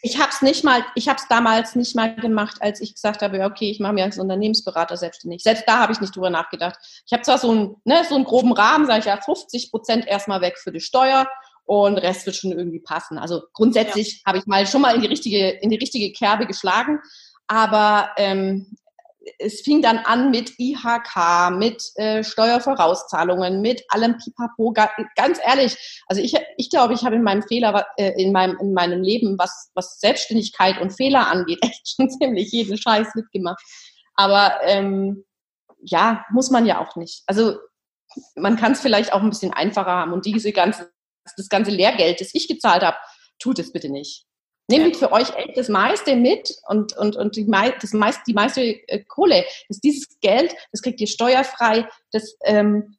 [0.05, 3.23] ich habe es nicht mal, ich habe es damals nicht mal gemacht, als ich gesagt
[3.23, 5.41] habe, okay, ich mache mir als Unternehmensberater selbstständig.
[5.41, 6.77] Selbst da habe ich nicht drüber nachgedacht.
[7.07, 10.05] Ich habe zwar so einen, ne, so einen groben Rahmen, sage ich ja, 50 Prozent
[10.05, 11.25] erstmal weg für die Steuer
[11.65, 13.17] und Rest wird schon irgendwie passen.
[13.17, 14.21] Also grundsätzlich ja.
[14.27, 16.99] habe ich mal schon mal in die richtige, in die richtige Kerbe geschlagen.
[17.47, 18.77] Aber ähm,
[19.39, 24.73] es fing dann an mit IHK, mit äh, Steuervorauszahlungen, mit allem Pipapo.
[25.15, 28.73] Ganz ehrlich, also ich, ich glaube, ich habe in meinem Fehler, äh, in meinem, in
[28.73, 33.63] meinem Leben, was, was Selbstständigkeit und Fehler angeht, echt schon ziemlich jeden Scheiß mitgemacht.
[34.15, 35.25] Aber ähm,
[35.81, 37.23] ja, muss man ja auch nicht.
[37.25, 37.57] Also
[38.35, 40.91] man kann es vielleicht auch ein bisschen einfacher haben und diese ganze,
[41.37, 42.97] das ganze Lehrgeld, das ich gezahlt habe,
[43.39, 44.25] tut es bitte nicht.
[44.67, 48.61] Nehmt für euch echt das meiste mit und, und, und die, das meist, die meiste
[48.63, 49.45] äh, Kohle.
[49.67, 52.97] Das, dieses Geld, das kriegt ihr steuerfrei, das, ähm,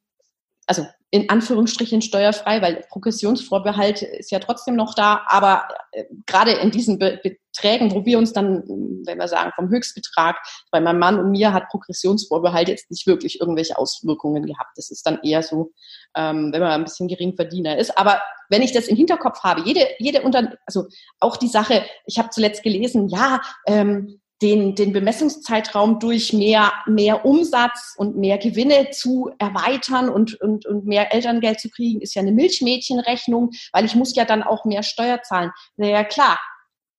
[0.65, 6.71] also in Anführungsstrichen steuerfrei, weil Progressionsvorbehalt ist ja trotzdem noch da, aber äh, gerade in
[6.71, 7.19] diesen Be
[7.57, 8.63] Beträgen, wo wir uns dann,
[9.05, 10.37] wenn wir sagen, vom Höchstbetrag,
[10.69, 14.71] bei meinem Mann und mir hat Progressionsvorbehalt jetzt nicht wirklich irgendwelche Auswirkungen gehabt.
[14.75, 15.71] Das ist dann eher so,
[16.15, 17.97] ähm, wenn man ein bisschen Geringverdiener ist.
[17.97, 20.85] Aber wenn ich das im Hinterkopf habe, jede, jede unter, also
[21.19, 27.25] auch die Sache, ich habe zuletzt gelesen, ja, ähm, den, den Bemessungszeitraum durch mehr, mehr
[27.25, 32.21] Umsatz und mehr Gewinne zu erweitern und, und, und mehr Elterngeld zu kriegen, ist ja
[32.21, 35.51] eine Milchmädchenrechnung, weil ich muss ja dann auch mehr Steuer zahlen.
[35.75, 36.39] Naja, klar.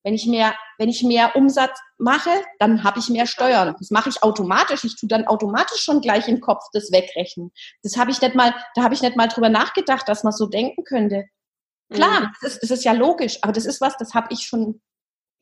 [0.05, 3.75] Wenn ich mehr, wenn ich mehr Umsatz mache, dann habe ich mehr Steuern.
[3.79, 4.85] Das mache ich automatisch.
[4.85, 7.51] Ich tue dann automatisch schon gleich im Kopf das wegrechnen.
[7.83, 10.47] Das habe ich nicht mal, da habe ich nicht mal drüber nachgedacht, dass man so
[10.47, 11.27] denken könnte.
[11.93, 12.27] Klar, mhm.
[12.41, 14.81] das, ist, das ist ja logisch, aber das ist was, das habe ich schon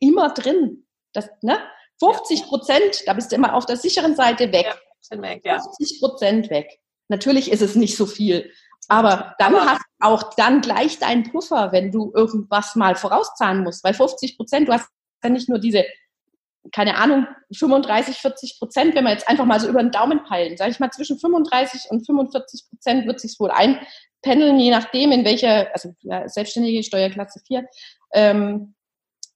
[0.00, 0.86] immer drin.
[1.12, 1.58] Das, ne?
[2.00, 4.66] 50 Prozent, da bist du immer auf der sicheren Seite weg.
[5.10, 5.60] Ja, weg ja.
[5.60, 6.80] 50 Prozent weg.
[7.08, 8.50] Natürlich ist es nicht so viel.
[8.88, 13.62] Aber dann aber hast du auch dann gleich deinen Puffer, wenn du irgendwas mal vorauszahlen
[13.62, 13.82] musst.
[13.84, 14.88] Weil 50 Prozent, du hast
[15.24, 15.84] ja nicht nur diese,
[16.72, 20.56] keine Ahnung, 35, 40 Prozent, wenn wir jetzt einfach mal so über den Daumen peilen.
[20.56, 25.24] Sag ich mal, zwischen 35 und 45 Prozent wird sich wohl einpendeln, je nachdem, in
[25.24, 27.66] welcher, also ja, selbstständige Steuerklasse 4,
[28.12, 28.75] ähm,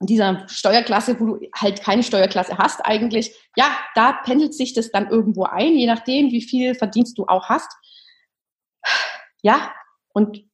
[0.01, 5.09] dieser Steuerklasse, wo du halt keine Steuerklasse hast eigentlich, ja, da pendelt sich das dann
[5.09, 7.71] irgendwo ein, je nachdem, wie viel Verdienst du auch hast.
[9.43, 9.73] Ja,
[10.13, 10.45] und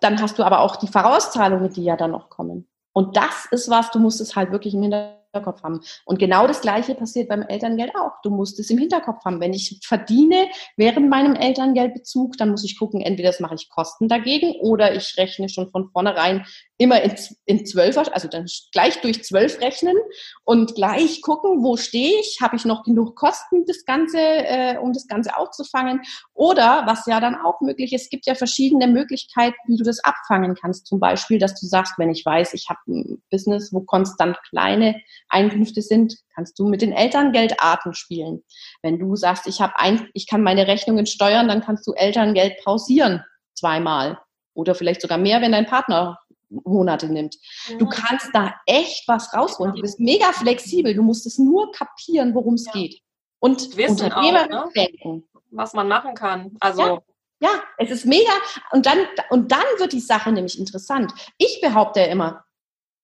[0.00, 2.68] dann hast du aber auch die Vorauszahlungen, die ja dann noch kommen.
[2.92, 5.82] Und das ist was, du musst es halt wirklich im Hinterkopf haben.
[6.06, 8.12] Und genau das Gleiche passiert beim Elterngeld auch.
[8.22, 9.38] Du musst es im Hinterkopf haben.
[9.38, 10.46] Wenn ich verdiene
[10.78, 15.14] während meinem Elterngeldbezug, dann muss ich gucken, entweder das mache ich Kosten dagegen oder ich
[15.18, 16.46] rechne schon von vornherein
[16.78, 17.14] immer in,
[17.46, 19.96] in zwölf, also dann gleich durch zwölf rechnen
[20.44, 24.92] und gleich gucken, wo stehe ich, habe ich noch genug Kosten, das Ganze, äh, um
[24.92, 26.02] das Ganze aufzufangen.
[26.34, 30.00] Oder was ja dann auch möglich ist, es gibt ja verschiedene Möglichkeiten, wie du das
[30.04, 30.86] abfangen kannst.
[30.86, 35.00] Zum Beispiel, dass du sagst, wenn ich weiß, ich habe ein Business, wo konstant kleine
[35.28, 38.42] Einkünfte sind, kannst du mit den Elterngeldarten spielen.
[38.82, 42.62] Wenn du sagst, ich habe ein, ich kann meine Rechnungen steuern, dann kannst du Elterngeld
[42.62, 44.18] pausieren zweimal
[44.54, 47.36] oder vielleicht sogar mehr, wenn dein Partner Monate nimmt.
[47.78, 47.90] Du mhm.
[47.90, 49.74] kannst da echt was rausholen.
[49.74, 50.94] Du bist mega flexibel.
[50.94, 52.72] Du musst es nur kapieren, worum es ja.
[52.72, 53.00] geht.
[53.38, 54.70] Und Wissen Unternehmer auch, ne?
[54.74, 55.28] denken.
[55.50, 56.56] Was man machen kann.
[56.60, 56.82] Also.
[56.82, 56.98] Ja.
[57.38, 58.32] Ja, es ist mega.
[58.70, 58.96] Und dann,
[59.28, 61.12] und dann wird die Sache nämlich interessant.
[61.36, 62.46] Ich behaupte ja immer,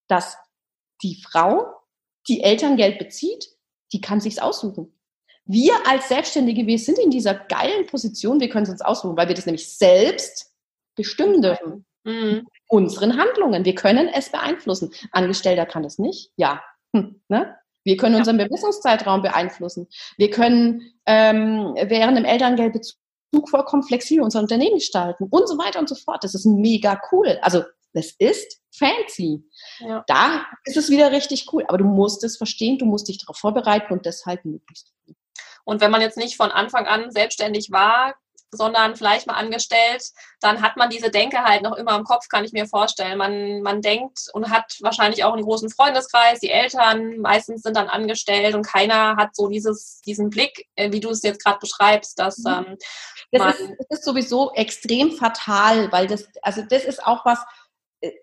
[0.08, 0.38] dass
[1.02, 1.66] die Frau,
[2.28, 3.48] die Elterngeld bezieht,
[3.92, 4.98] die kann sich's aussuchen.
[5.44, 9.28] Wir als Selbstständige, wir sind in dieser geilen Position, wir können es uns aussuchen, weil
[9.28, 10.52] wir das nämlich selbst
[10.94, 11.84] bestimmen dürfen.
[12.04, 12.46] Mhm.
[12.72, 13.66] Unseren Handlungen.
[13.66, 14.94] Wir können es beeinflussen.
[15.10, 16.30] Angestellter kann es nicht.
[16.36, 16.62] Ja.
[16.94, 17.54] Hm, ne?
[17.84, 19.88] Wir können unseren Bemessungszeitraum beeinflussen.
[20.16, 22.96] Wir können ähm, während dem Elterngeldbezug
[23.50, 26.24] vollkommen flexibel unser Unternehmen gestalten und so weiter und so fort.
[26.24, 27.38] Das ist mega cool.
[27.42, 29.44] Also das ist fancy.
[29.80, 30.02] Ja.
[30.06, 31.64] Da ist es wieder richtig cool.
[31.68, 34.94] Aber du musst es verstehen, du musst dich darauf vorbereiten und deshalb möglichst.
[35.64, 38.14] Und wenn man jetzt nicht von Anfang an selbstständig war,
[38.52, 40.04] sondern vielleicht mal angestellt,
[40.40, 43.16] dann hat man diese Denke halt noch immer im Kopf, kann ich mir vorstellen.
[43.16, 47.88] Man, man denkt und hat wahrscheinlich auch einen großen Freundeskreis, die Eltern meistens sind dann
[47.88, 52.18] angestellt und keiner hat so dieses, diesen Blick, äh, wie du es jetzt gerade beschreibst,
[52.18, 52.66] dass mhm.
[52.68, 52.78] ähm,
[53.32, 57.38] das, ist, das ist sowieso extrem fatal, weil das, also das ist auch was,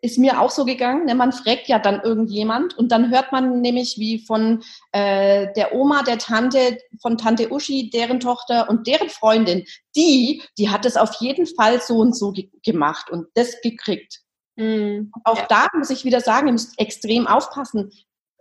[0.01, 1.05] ist mir auch so gegangen.
[1.05, 1.15] Ne?
[1.15, 4.61] Man fragt ja dann irgendjemand und dann hört man nämlich wie von
[4.91, 9.65] äh, der Oma, der Tante, von Tante Uschi, deren Tochter und deren Freundin,
[9.95, 14.19] die, die hat es auf jeden Fall so und so ge gemacht und das gekriegt.
[14.57, 15.11] Mhm.
[15.23, 15.45] Auch ja.
[15.47, 17.91] da muss ich wieder sagen, ihr müsst extrem aufpassen.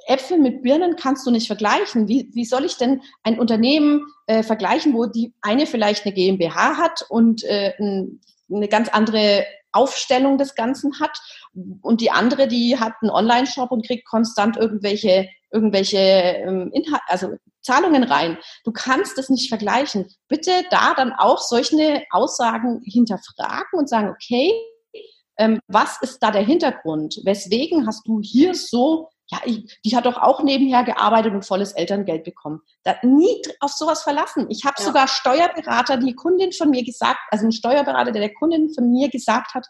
[0.06, 2.08] Äpfel mit Birnen kannst du nicht vergleichen.
[2.08, 6.78] Wie, wie soll ich denn ein Unternehmen äh, vergleichen, wo die eine vielleicht eine GmbH
[6.78, 8.20] hat und äh, ein,
[8.52, 11.18] eine ganz andere Aufstellung des Ganzen hat.
[11.82, 17.34] Und die andere, die hat einen Online-Shop und kriegt konstant irgendwelche, irgendwelche ähm, Inhalt, also
[17.62, 18.38] Zahlungen rein.
[18.64, 20.08] Du kannst es nicht vergleichen.
[20.28, 24.52] Bitte da dann auch solche Aussagen hinterfragen und sagen, okay,
[25.38, 27.20] ähm, was ist da der Hintergrund?
[27.24, 31.72] Weswegen hast du hier so ja, ich, die hat doch auch nebenher gearbeitet und volles
[31.72, 32.62] Elterngeld bekommen.
[32.82, 34.46] Da nie auf sowas verlassen.
[34.48, 34.84] Ich habe ja.
[34.84, 39.10] sogar Steuerberater, die Kundin von mir gesagt, also ein Steuerberater, der der Kundin von mir
[39.10, 39.66] gesagt hat,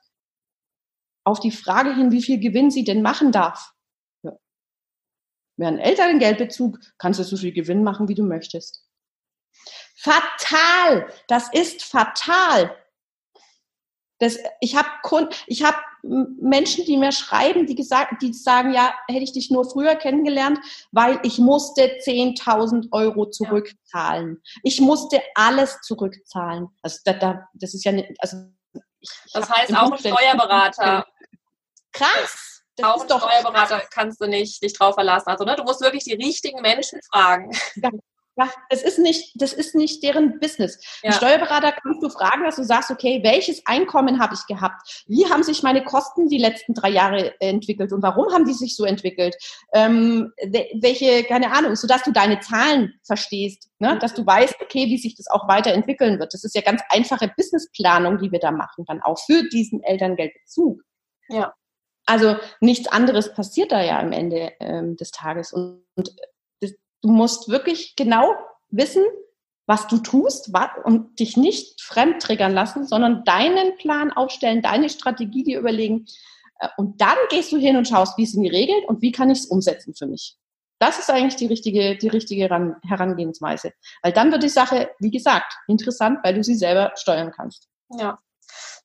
[1.24, 3.72] auf die Frage hin, wie viel Gewinn sie denn machen darf.
[4.22, 4.32] Ja.
[5.56, 8.86] Während Elterngeldbezug kannst du so viel Gewinn machen, wie du möchtest.
[9.96, 11.12] Fatal!
[11.26, 12.76] Das ist fatal.
[14.20, 14.88] Das, ich habe
[15.46, 19.68] ich hab Menschen, die mir schreiben, die gesagt, die sagen, ja, hätte ich dich nur
[19.68, 20.58] früher kennengelernt,
[20.92, 24.40] weil ich musste 10.000 Euro zurückzahlen.
[24.42, 24.60] Ja.
[24.64, 26.68] Ich musste alles zurückzahlen.
[26.82, 28.36] Also da, da, das ist ja, nicht, also
[29.32, 31.06] das heißt auch ein Steuerberater.
[31.92, 32.62] Krass.
[32.76, 35.28] Das auch ein Steuerberater kannst du nicht dich drauf verlassen.
[35.28, 37.50] Also ne, du musst wirklich die richtigen Menschen fragen.
[38.38, 40.78] Ja, das ist nicht, das ist nicht deren Business.
[41.02, 41.10] Ja.
[41.10, 45.04] Ein Steuerberater kannst du fragen, dass du sagst, okay, welches Einkommen habe ich gehabt?
[45.08, 48.76] Wie haben sich meine Kosten die letzten drei Jahre entwickelt und warum haben die sich
[48.76, 49.36] so entwickelt?
[49.74, 50.32] Ähm,
[50.80, 53.94] welche, keine Ahnung, sodass du deine Zahlen verstehst, ne?
[53.94, 53.98] Mhm.
[53.98, 56.32] dass du weißt, okay, wie sich das auch weiterentwickeln wird.
[56.32, 60.80] Das ist ja ganz einfache Businessplanung, die wir da machen, dann auch für diesen Elterngeldbezug.
[61.28, 61.54] Ja.
[62.06, 65.52] Also nichts anderes passiert da ja am Ende ähm, des Tages.
[65.52, 66.14] Und, und
[67.02, 68.34] Du musst wirklich genau
[68.70, 69.04] wissen,
[69.66, 70.50] was du tust
[70.84, 76.06] und dich nicht fremd triggern lassen, sondern deinen Plan aufstellen, deine Strategie dir überlegen.
[76.58, 79.30] Äh, und dann gehst du hin und schaust, wie sind die Regeln und wie kann
[79.30, 80.36] ich es umsetzen für mich.
[80.80, 83.72] Das ist eigentlich die richtige, die richtige Herangehensweise.
[84.02, 87.68] Weil dann wird die Sache, wie gesagt, interessant, weil du sie selber steuern kannst.
[87.98, 88.18] Ja.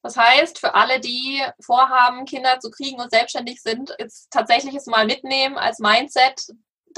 [0.02, 4.88] Das heißt, für alle, die vorhaben, Kinder zu kriegen und selbstständig sind, ist tatsächlich es
[4.88, 6.48] mal mitnehmen als Mindset,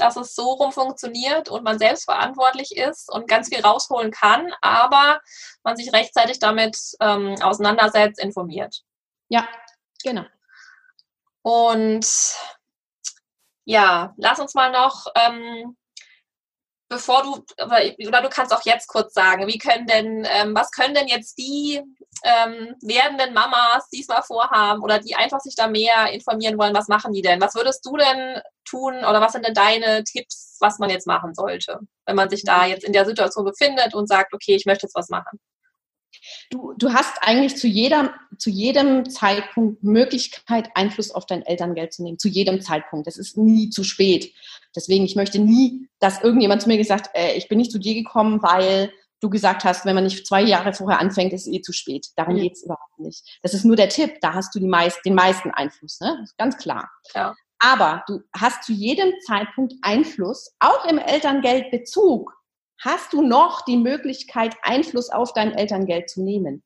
[0.00, 4.52] dass es so rum funktioniert und man selbst verantwortlich ist und ganz viel rausholen kann,
[4.60, 5.20] aber
[5.62, 8.82] man sich rechtzeitig damit ähm, auseinandersetzt, informiert.
[9.28, 9.48] Ja,
[10.02, 10.24] genau.
[11.42, 12.06] Und
[13.64, 15.76] ja, lass uns mal noch ähm,
[16.88, 17.44] bevor du,
[18.06, 21.36] oder du kannst auch jetzt kurz sagen, wie können denn, ähm, was können denn jetzt
[21.38, 21.82] die
[22.22, 27.12] ähm, werdenden Mamas diesmal vorhaben oder die einfach sich da mehr informieren wollen, was machen
[27.12, 27.40] die denn?
[27.40, 31.34] Was würdest du denn tun oder was sind denn deine Tipps, was man jetzt machen
[31.34, 34.86] sollte, wenn man sich da jetzt in der Situation befindet und sagt, okay, ich möchte
[34.86, 35.38] jetzt was machen?
[36.50, 42.02] Du, du hast eigentlich zu, jeder, zu jedem Zeitpunkt Möglichkeit, Einfluss auf dein Elterngeld zu
[42.02, 42.18] nehmen.
[42.18, 43.06] Zu jedem Zeitpunkt.
[43.06, 44.32] Es ist nie zu spät.
[44.76, 47.94] Deswegen, ich möchte nie, dass irgendjemand zu mir gesagt, äh, ich bin nicht zu dir
[47.94, 51.62] gekommen, weil du gesagt hast, wenn man nicht zwei Jahre vorher anfängt, ist es eh
[51.62, 52.06] zu spät.
[52.16, 53.38] Darum geht es überhaupt nicht.
[53.42, 54.18] Das ist nur der Tipp.
[54.20, 56.00] Da hast du die meist, den meisten Einfluss.
[56.00, 56.24] Ne?
[56.38, 56.90] ganz klar.
[57.14, 57.34] Ja.
[57.58, 62.32] Aber du hast zu jedem Zeitpunkt Einfluss, auch im Elterngeldbezug
[62.82, 66.62] hast du noch die Möglichkeit, Einfluss auf dein Elterngeld zu nehmen.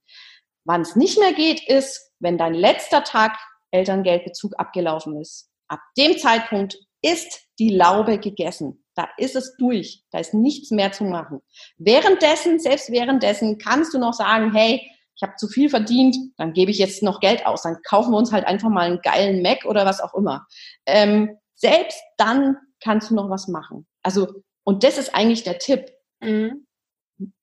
[0.64, 3.38] Wann es nicht mehr geht, ist, wenn dein letzter Tag
[3.70, 5.48] Elterngeldbezug abgelaufen ist.
[5.68, 8.84] Ab dem Zeitpunkt ist die Laube gegessen.
[8.94, 10.02] Da ist es durch.
[10.10, 11.40] Da ist nichts mehr zu machen.
[11.78, 14.82] Währenddessen, selbst währenddessen, kannst du noch sagen, hey,
[15.14, 17.62] ich habe zu viel verdient, dann gebe ich jetzt noch Geld aus.
[17.62, 20.46] Dann kaufen wir uns halt einfach mal einen geilen Mac oder was auch immer.
[20.86, 23.86] Ähm, selbst dann kannst du noch was machen.
[24.02, 25.90] Also, und das ist eigentlich der Tipp.
[26.20, 26.66] Mhm.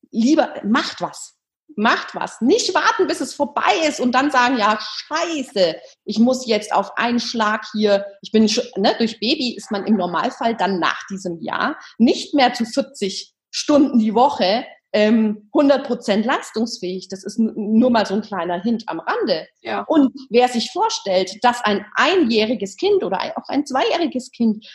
[0.09, 1.36] Lieber, macht was
[1.77, 2.41] macht was.
[2.41, 6.97] Nicht warten, bis es vorbei ist und dann sagen, ja, scheiße, ich muss jetzt auf
[6.97, 11.39] einen Schlag hier, ich bin, ne, durch Baby ist man im Normalfall dann nach diesem
[11.39, 17.09] Jahr nicht mehr zu 40 Stunden die Woche ähm, 100% leistungsfähig.
[17.09, 19.47] Das ist nur mal so ein kleiner Hint am Rande.
[19.61, 19.83] Ja.
[19.83, 24.65] Und wer sich vorstellt, dass ein einjähriges Kind oder auch ein zweijähriges Kind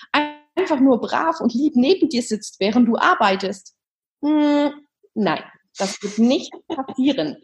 [0.55, 3.75] einfach nur brav und lieb neben dir sitzt, während du arbeitest,
[4.21, 4.73] mh, hm,
[5.15, 5.43] nein,
[5.79, 7.37] das wird nicht passieren.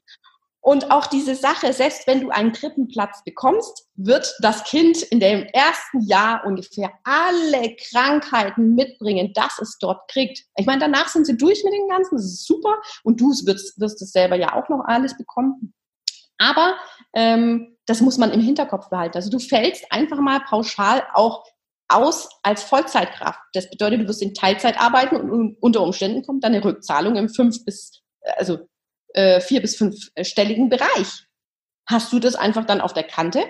[0.61, 5.45] Und auch diese Sache, selbst wenn du einen Krippenplatz bekommst, wird das Kind in dem
[5.55, 10.43] ersten Jahr ungefähr alle Krankheiten mitbringen, dass es dort kriegt.
[10.57, 12.77] Ich meine, danach sind sie durch mit dem Ganzen, das ist super.
[13.03, 15.73] Und du wirst, wirst es selber ja auch noch alles bekommen.
[16.39, 16.77] Aber
[17.15, 19.17] ähm, das muss man im Hinterkopf behalten.
[19.17, 21.45] Also du fällst einfach mal pauschal auch
[21.89, 23.41] aus als Vollzeitkraft.
[23.55, 27.29] Das bedeutet, du wirst in Teilzeit arbeiten und unter Umständen kommt dann eine Rückzahlung im
[27.29, 28.69] fünf bis also
[29.15, 31.27] äh, vier bis fünfstelligen Bereich.
[31.89, 33.45] Hast du das einfach dann auf der Kante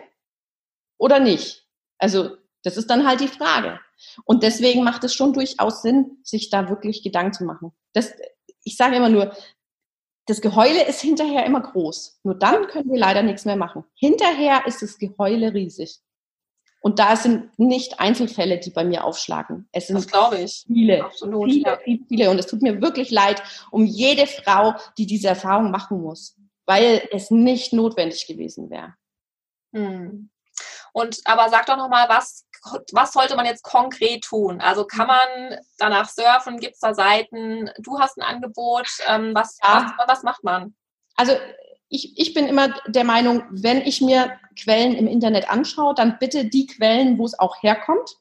[0.98, 1.66] oder nicht?
[1.98, 3.80] Also das ist dann halt die Frage.
[4.24, 7.72] Und deswegen macht es schon durchaus Sinn, sich da wirklich Gedanken zu machen.
[7.92, 8.12] Das,
[8.62, 9.36] ich sage immer nur,
[10.26, 12.20] das Geheule ist hinterher immer groß.
[12.22, 13.84] Nur dann können wir leider nichts mehr machen.
[13.94, 16.00] Hinterher ist das Geheule riesig.
[16.80, 19.68] Und da sind nicht Einzelfälle, die bei mir aufschlagen.
[19.72, 20.64] Es sind das glaube ich.
[20.66, 21.78] viele, Absolut, viele, ja.
[21.82, 22.30] viele, viele.
[22.30, 26.36] Und es tut mir wirklich leid um jede Frau, die diese Erfahrung machen muss,
[26.66, 28.94] weil es nicht notwendig gewesen wäre.
[29.72, 30.30] Hm.
[30.92, 32.46] Und aber sag doch noch mal, was
[32.92, 34.60] was sollte man jetzt konkret tun?
[34.60, 36.58] Also kann man danach surfen?
[36.58, 37.70] Gibt es da Seiten?
[37.78, 38.88] Du hast ein Angebot.
[39.06, 39.94] Ähm, was, ja.
[39.96, 40.74] was, was macht man?
[41.16, 41.32] Also
[41.88, 46.44] ich, ich bin immer der Meinung, wenn ich mir Quellen im Internet anschaue, dann bitte
[46.44, 48.16] die Quellen, wo es auch herkommt.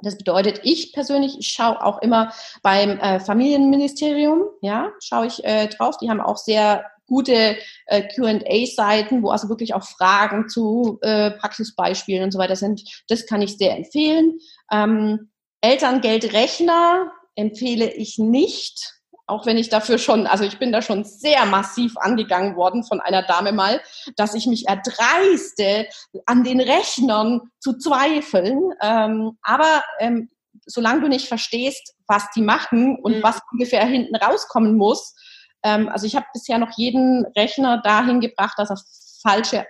[0.00, 5.68] Das bedeutet, ich persönlich, ich schaue auch immer beim äh, Familienministerium, ja, schaue ich äh,
[5.68, 5.96] drauf.
[5.98, 12.24] Die haben auch sehr gute äh, Q&A-Seiten, wo also wirklich auch Fragen zu äh, Praxisbeispielen
[12.24, 12.82] und so weiter sind.
[13.08, 14.38] Das kann ich sehr empfehlen.
[14.72, 21.04] Ähm, Elterngeldrechner empfehle ich nicht auch wenn ich dafür schon, also ich bin da schon
[21.04, 23.80] sehr massiv angegangen worden von einer Dame mal,
[24.16, 25.86] dass ich mich erdreiste,
[26.26, 28.60] an den Rechnern zu zweifeln.
[28.82, 30.30] Ähm, aber ähm,
[30.66, 33.22] solange du nicht verstehst, was die machen und mhm.
[33.22, 35.14] was ungefähr hinten rauskommen muss,
[35.62, 38.80] ähm, also ich habe bisher noch jeden Rechner dahin gebracht, dass er
[39.22, 39.66] falsche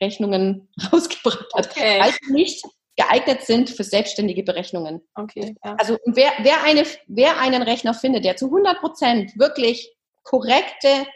[0.00, 1.70] Rechnungen rausgebracht hat.
[1.70, 2.00] Okay.
[2.00, 2.64] Also nicht
[3.00, 5.00] geeignet sind für selbstständige Berechnungen.
[5.14, 5.56] Okay.
[5.64, 5.76] Ja.
[5.78, 11.06] Also wer, wer, eine, wer einen Rechner findet, der zu 100 Prozent wirklich korrekte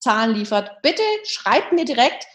[0.00, 2.26] Zahlen liefert, bitte schreibt mir direkt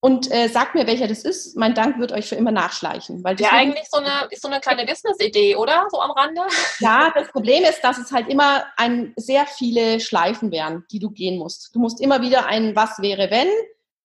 [0.00, 1.56] und äh, sagt mir, welcher das ist.
[1.56, 3.22] Mein Dank wird euch für immer nachschleichen.
[3.24, 5.86] Weil ja, eigentlich so eine, ist so eine kleine Business-Idee, oder?
[5.90, 6.42] So am Rande?
[6.80, 11.10] Ja, das Problem ist, dass es halt immer ein, sehr viele Schleifen wären, die du
[11.10, 11.74] gehen musst.
[11.74, 13.48] Du musst immer wieder ein Was wäre, wenn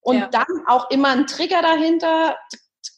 [0.01, 0.27] und ja.
[0.27, 2.37] dann auch immer ein Trigger dahinter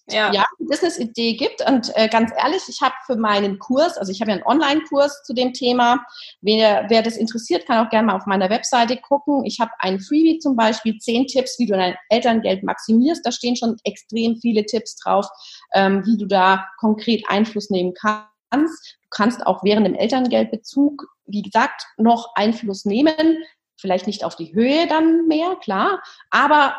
[0.10, 1.68] ja, ja Business-Idee gibt.
[1.68, 5.24] Und äh, ganz ehrlich, ich habe für meinen Kurs, also ich habe ja einen Online-Kurs
[5.24, 6.04] zu dem Thema.
[6.42, 9.46] Wer, wer das interessiert, kann auch gerne mal auf meiner Webseite gucken.
[9.46, 13.26] Ich habe ein Freebie zum Beispiel, zehn Tipps, wie du dein Elterngeld maximierst.
[13.26, 15.28] Da stehen schon extrem viele Tipps drauf,
[15.74, 18.22] ähm, wie du da konkret Einfluss nehmen kannst.
[18.52, 23.44] Du kannst auch während dem Elterngeldbezug, wie gesagt, noch Einfluss nehmen.
[23.78, 26.76] Vielleicht nicht auf die Höhe dann mehr, klar, aber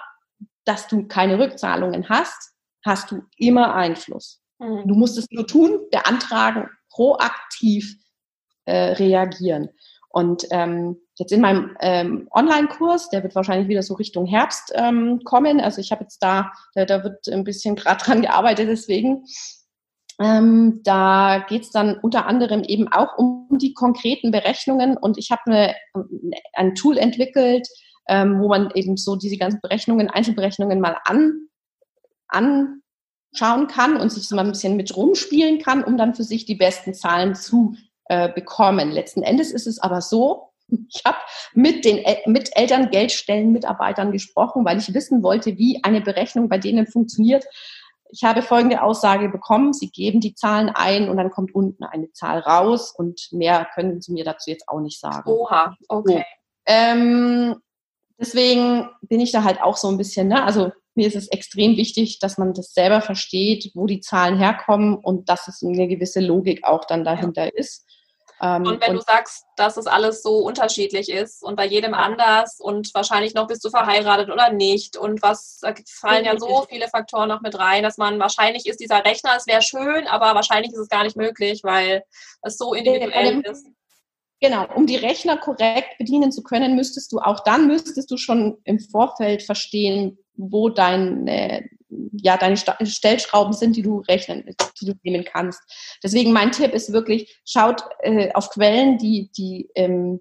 [0.64, 2.53] dass du keine Rückzahlungen hast,
[2.84, 4.42] hast du immer Einfluss.
[4.58, 4.86] Mhm.
[4.86, 7.96] Du musst es nur tun, beantragen, proaktiv
[8.66, 9.68] äh, reagieren.
[10.10, 15.20] Und ähm, jetzt in meinem ähm, Online-Kurs, der wird wahrscheinlich wieder so Richtung Herbst ähm,
[15.24, 15.60] kommen.
[15.60, 19.24] Also ich habe jetzt da, da, da wird ein bisschen gerade dran gearbeitet, deswegen.
[20.20, 25.74] Ähm, da geht's dann unter anderem eben auch um die konkreten Berechnungen und ich habe
[26.52, 27.66] ein Tool entwickelt,
[28.08, 31.48] ähm, wo man eben so diese ganzen Berechnungen, Einzelberechnungen mal an
[32.34, 36.44] anschauen kann und sich so mal ein bisschen mit rumspielen kann, um dann für sich
[36.44, 37.76] die besten Zahlen zu
[38.06, 38.90] äh, bekommen.
[38.90, 41.18] Letzten Endes ist es aber so, ich habe
[41.54, 47.44] mit den mit Elterngeldstellen-Mitarbeitern gesprochen, weil ich wissen wollte, wie eine Berechnung bei denen funktioniert.
[48.10, 52.12] Ich habe folgende Aussage bekommen, Sie geben die Zahlen ein und dann kommt unten eine
[52.12, 55.28] Zahl raus und mehr können Sie mir dazu jetzt auch nicht sagen.
[55.28, 56.18] Oha, okay.
[56.18, 56.22] So.
[56.66, 57.56] Ähm,
[58.18, 60.44] deswegen bin ich da halt auch so ein bisschen, ne?
[60.44, 64.96] also mir ist es extrem wichtig, dass man das selber versteht, wo die Zahlen herkommen
[64.96, 67.50] und dass es eine gewisse Logik auch dann dahinter ja.
[67.54, 67.86] ist.
[68.40, 71.94] Ähm, und wenn und du sagst, dass es alles so unterschiedlich ist und bei jedem
[71.94, 76.66] anders und wahrscheinlich noch bist du verheiratet oder nicht und was, da fallen ja so
[76.68, 80.34] viele Faktoren noch mit rein, dass man wahrscheinlich ist dieser Rechner, es wäre schön, aber
[80.34, 82.02] wahrscheinlich ist es gar nicht möglich, weil
[82.42, 83.66] es so individuell ist.
[84.44, 88.58] Genau, um die Rechner korrekt bedienen zu können, müsstest du auch dann müsstest du schon
[88.64, 91.66] im Vorfeld verstehen, wo deine,
[92.12, 95.62] ja, deine Stellschrauben sind, die du rechnen, die du nehmen kannst.
[96.02, 100.20] Deswegen mein Tipp ist wirklich, schaut äh, auf Quellen, die, die ähm,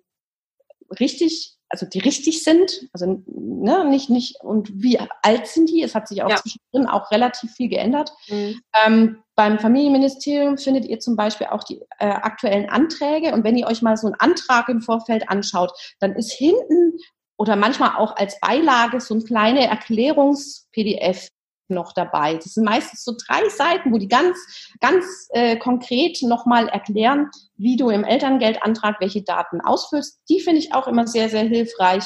[1.02, 5.82] richtig, also die richtig sind, also ne, nicht, nicht, und wie alt sind die?
[5.82, 6.36] Es hat sich auch ja.
[6.36, 8.14] zwischendrin auch relativ viel geändert.
[8.28, 8.62] Mhm.
[8.86, 13.34] Ähm, beim Familienministerium findet ihr zum Beispiel auch die äh, aktuellen Anträge.
[13.34, 17.00] Und wenn ihr euch mal so einen Antrag im Vorfeld anschaut, dann ist hinten
[17.38, 21.28] oder manchmal auch als Beilage so ein kleine Erklärungs-PDF
[21.74, 22.36] noch dabei.
[22.36, 24.38] Das sind meistens so drei Seiten, wo die ganz,
[24.80, 30.22] ganz äh, konkret nochmal erklären, wie du im Elterngeldantrag welche Daten ausfüllst.
[30.30, 32.06] Die finde ich auch immer sehr, sehr hilfreich.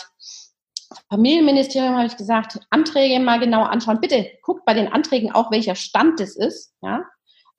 [1.10, 4.00] Familienministerium habe ich gesagt, Anträge mal genau anschauen.
[4.00, 6.74] Bitte guckt bei den Anträgen auch, welcher Stand das ist.
[6.82, 7.04] Ja?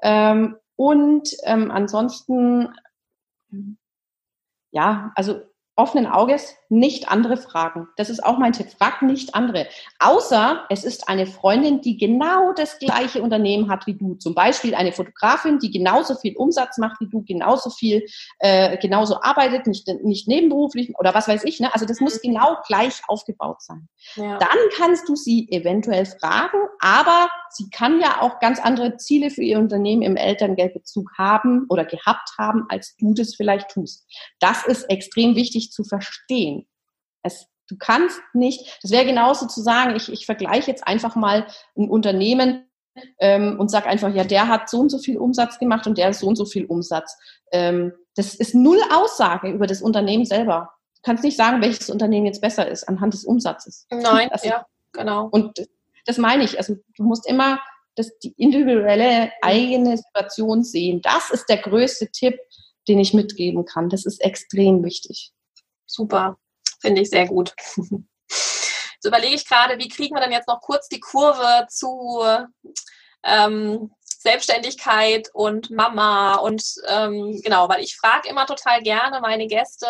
[0.02, 2.68] Ähm, und ähm, ansonsten,
[4.70, 5.42] ja, also
[5.78, 7.88] offenen Auges nicht andere fragen.
[7.96, 8.66] Das ist auch mein Tipp.
[8.76, 9.68] Frag nicht andere.
[10.00, 14.16] Außer es ist eine Freundin, die genau das gleiche Unternehmen hat wie du.
[14.16, 18.04] Zum Beispiel eine Fotografin, die genauso viel Umsatz macht wie du, genauso viel,
[18.40, 21.60] äh, genauso arbeitet, nicht, nicht nebenberuflich oder was weiß ich.
[21.60, 21.72] Ne?
[21.72, 22.30] Also das muss mhm.
[22.30, 23.88] genau gleich aufgebaut sein.
[24.16, 24.36] Ja.
[24.38, 29.42] Dann kannst du sie eventuell fragen, aber sie kann ja auch ganz andere Ziele für
[29.42, 34.06] ihr Unternehmen im Elterngeldbezug haben oder gehabt haben, als du das vielleicht tust.
[34.40, 36.66] Das ist extrem wichtig zu verstehen.
[37.22, 41.46] Es, du kannst nicht, das wäre genauso zu sagen, ich, ich vergleiche jetzt einfach mal
[41.76, 42.68] ein Unternehmen
[43.18, 46.08] ähm, und sage einfach, ja, der hat so und so viel Umsatz gemacht und der
[46.08, 47.16] hat so und so viel Umsatz.
[47.52, 50.70] Ähm, das ist null Aussage über das Unternehmen selber.
[50.96, 53.86] Du kannst nicht sagen, welches Unternehmen jetzt besser ist anhand des Umsatzes.
[53.90, 55.28] Nein, also, ja, genau.
[55.30, 55.68] Und
[56.08, 56.56] das meine ich.
[56.58, 57.60] Also du musst immer
[57.94, 61.02] das, die individuelle eigene Situation sehen.
[61.02, 62.38] Das ist der größte Tipp,
[62.88, 63.90] den ich mitgeben kann.
[63.90, 65.32] Das ist extrem wichtig.
[65.84, 66.38] Super.
[66.80, 67.54] Finde ich sehr gut.
[69.00, 72.20] So überlege ich gerade, wie kriegen wir denn jetzt noch kurz die Kurve zu
[73.22, 79.86] ähm, Selbstständigkeit und Mama und ähm, genau, weil ich frage immer total gerne meine Gäste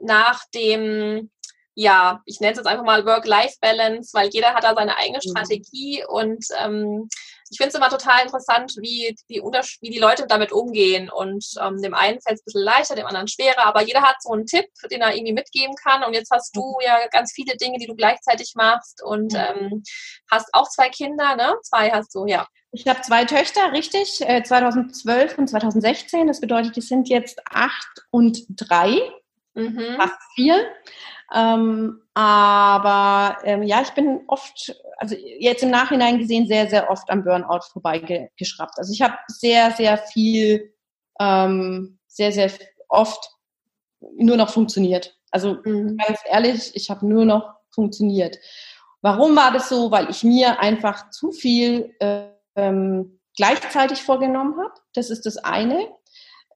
[0.00, 1.30] nach dem
[1.74, 5.30] ja, ich nenne es jetzt einfach mal Work-Life-Balance, weil jeder hat da seine eigene mhm.
[5.30, 7.08] Strategie und ähm,
[7.50, 11.10] ich finde es immer total interessant, wie die, wie die Leute damit umgehen.
[11.10, 14.16] Und ähm, dem einen fällt es ein bisschen leichter, dem anderen schwerer, aber jeder hat
[14.20, 16.04] so einen Tipp, den er irgendwie mitgeben kann.
[16.04, 16.84] Und jetzt hast du mhm.
[16.84, 19.38] ja ganz viele Dinge, die du gleichzeitig machst und mhm.
[19.38, 19.82] ähm,
[20.30, 21.56] hast auch zwei Kinder, ne?
[21.62, 22.46] Zwei hast du, ja.
[22.70, 26.28] Ich habe zwei Töchter, richtig, 2012 äh, und 2016.
[26.28, 28.96] Das bedeutet, die sind jetzt acht und drei,
[29.54, 29.96] mhm.
[29.96, 30.68] fast vier.
[31.34, 37.08] Ähm, aber ähm, ja, ich bin oft, also jetzt im Nachhinein gesehen, sehr, sehr oft
[37.10, 38.78] am Burnout vorbeigeschraubt.
[38.78, 40.74] Also ich habe sehr, sehr viel,
[41.20, 42.50] ähm, sehr, sehr
[42.88, 43.30] oft
[44.16, 45.16] nur noch funktioniert.
[45.30, 45.96] Also mhm.
[45.96, 48.38] ganz ehrlich, ich habe nur noch funktioniert.
[49.02, 49.90] Warum war das so?
[49.90, 52.26] Weil ich mir einfach zu viel äh,
[52.56, 54.74] ähm, gleichzeitig vorgenommen habe.
[54.94, 55.88] Das ist das eine.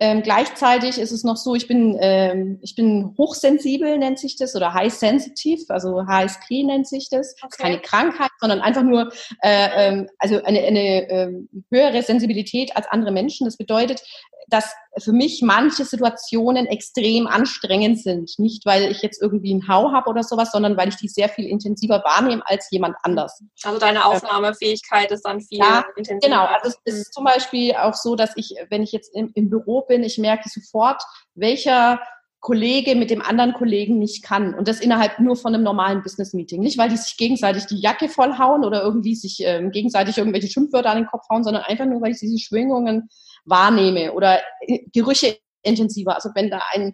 [0.01, 4.57] Ähm, gleichzeitig ist es noch so, ich bin, ähm, ich bin hochsensibel, nennt sich das,
[4.57, 7.35] oder high sensitive, also HSP nennt sich das.
[7.35, 7.41] Okay.
[7.43, 11.33] Das ist keine Krankheit, sondern einfach nur äh, ähm, also eine, eine äh,
[11.71, 13.45] höhere Sensibilität als andere Menschen.
[13.45, 14.03] Das bedeutet,
[14.49, 18.33] dass für mich manche Situationen extrem anstrengend sind.
[18.39, 21.29] Nicht, weil ich jetzt irgendwie einen Hau habe oder sowas, sondern weil ich die sehr
[21.29, 23.43] viel intensiver wahrnehme als jemand anders.
[23.63, 26.35] Also deine ähm, Aufnahmefähigkeit ist dann viel ja, intensiver.
[26.35, 29.51] Genau, also es ist zum Beispiel auch so, dass ich, wenn ich jetzt im, im
[29.51, 31.03] Büro bin, ich merke sofort,
[31.35, 32.01] welcher
[32.45, 34.55] Kollege mit dem anderen Kollegen nicht kann.
[34.55, 36.61] Und das innerhalb nur von einem normalen Business-Meeting.
[36.61, 40.91] Nicht, weil die sich gegenseitig die Jacke vollhauen oder irgendwie sich ähm, gegenseitig irgendwelche Schimpfwörter
[40.91, 43.09] an den Kopf hauen, sondern einfach nur, weil ich diese Schwingungen
[43.45, 46.15] wahrnehme oder äh, Gerüche intensiver.
[46.15, 46.93] Also wenn da ein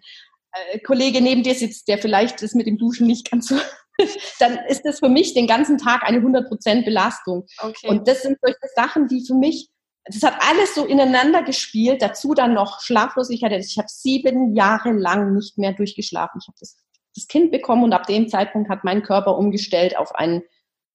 [0.53, 3.55] äh, Kollege neben dir sitzt, der vielleicht das mit dem Duschen nicht ganz so,
[4.39, 7.45] dann ist das für mich den ganzen Tag eine 100% Belastung.
[7.59, 7.87] Okay.
[7.87, 9.69] Und das sind solche Sachen, die für mich
[10.05, 12.01] das hat alles so ineinander gespielt.
[12.01, 13.51] Dazu dann noch Schlaflosigkeit.
[13.63, 16.39] Ich habe sieben Jahre lang nicht mehr durchgeschlafen.
[16.41, 16.77] Ich habe das,
[17.15, 20.41] das Kind bekommen und ab dem Zeitpunkt hat mein Körper umgestellt auf einen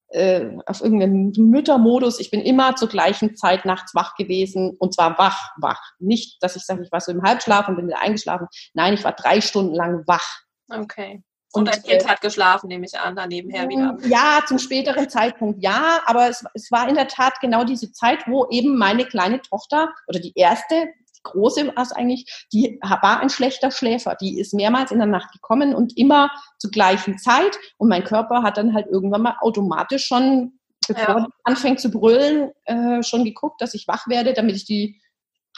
[0.09, 2.19] äh, auf irgendeinen Müttermodus.
[2.19, 5.81] Ich bin immer zur gleichen Zeit nachts wach gewesen und zwar wach, wach.
[5.99, 8.47] Nicht, dass ich sage, ich war so im Halbschlaf und bin wieder eingeschlafen.
[8.73, 10.41] Nein, ich war drei Stunden lang wach.
[10.69, 11.23] Okay.
[11.53, 13.93] Und, und dein Kind äh, hat geschlafen, nehme ich an, dann nebenher wieder.
[13.93, 17.91] Mm, ja, zum späteren Zeitpunkt ja, aber es, es war in der Tat genau diese
[17.91, 20.87] Zeit, wo eben meine kleine Tochter oder die erste,
[21.17, 24.15] die große war es eigentlich, die war ein schlechter Schläfer.
[24.19, 27.57] Die ist mehrmals in der Nacht gekommen und immer zur gleichen Zeit.
[27.77, 31.27] Und mein Körper hat dann halt irgendwann mal automatisch schon, bevor ja.
[31.43, 35.01] anfängt zu brüllen, äh, schon geguckt, dass ich wach werde, damit ich die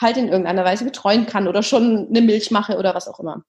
[0.00, 3.44] halt in irgendeiner Weise betreuen kann oder schon eine Milch mache oder was auch immer.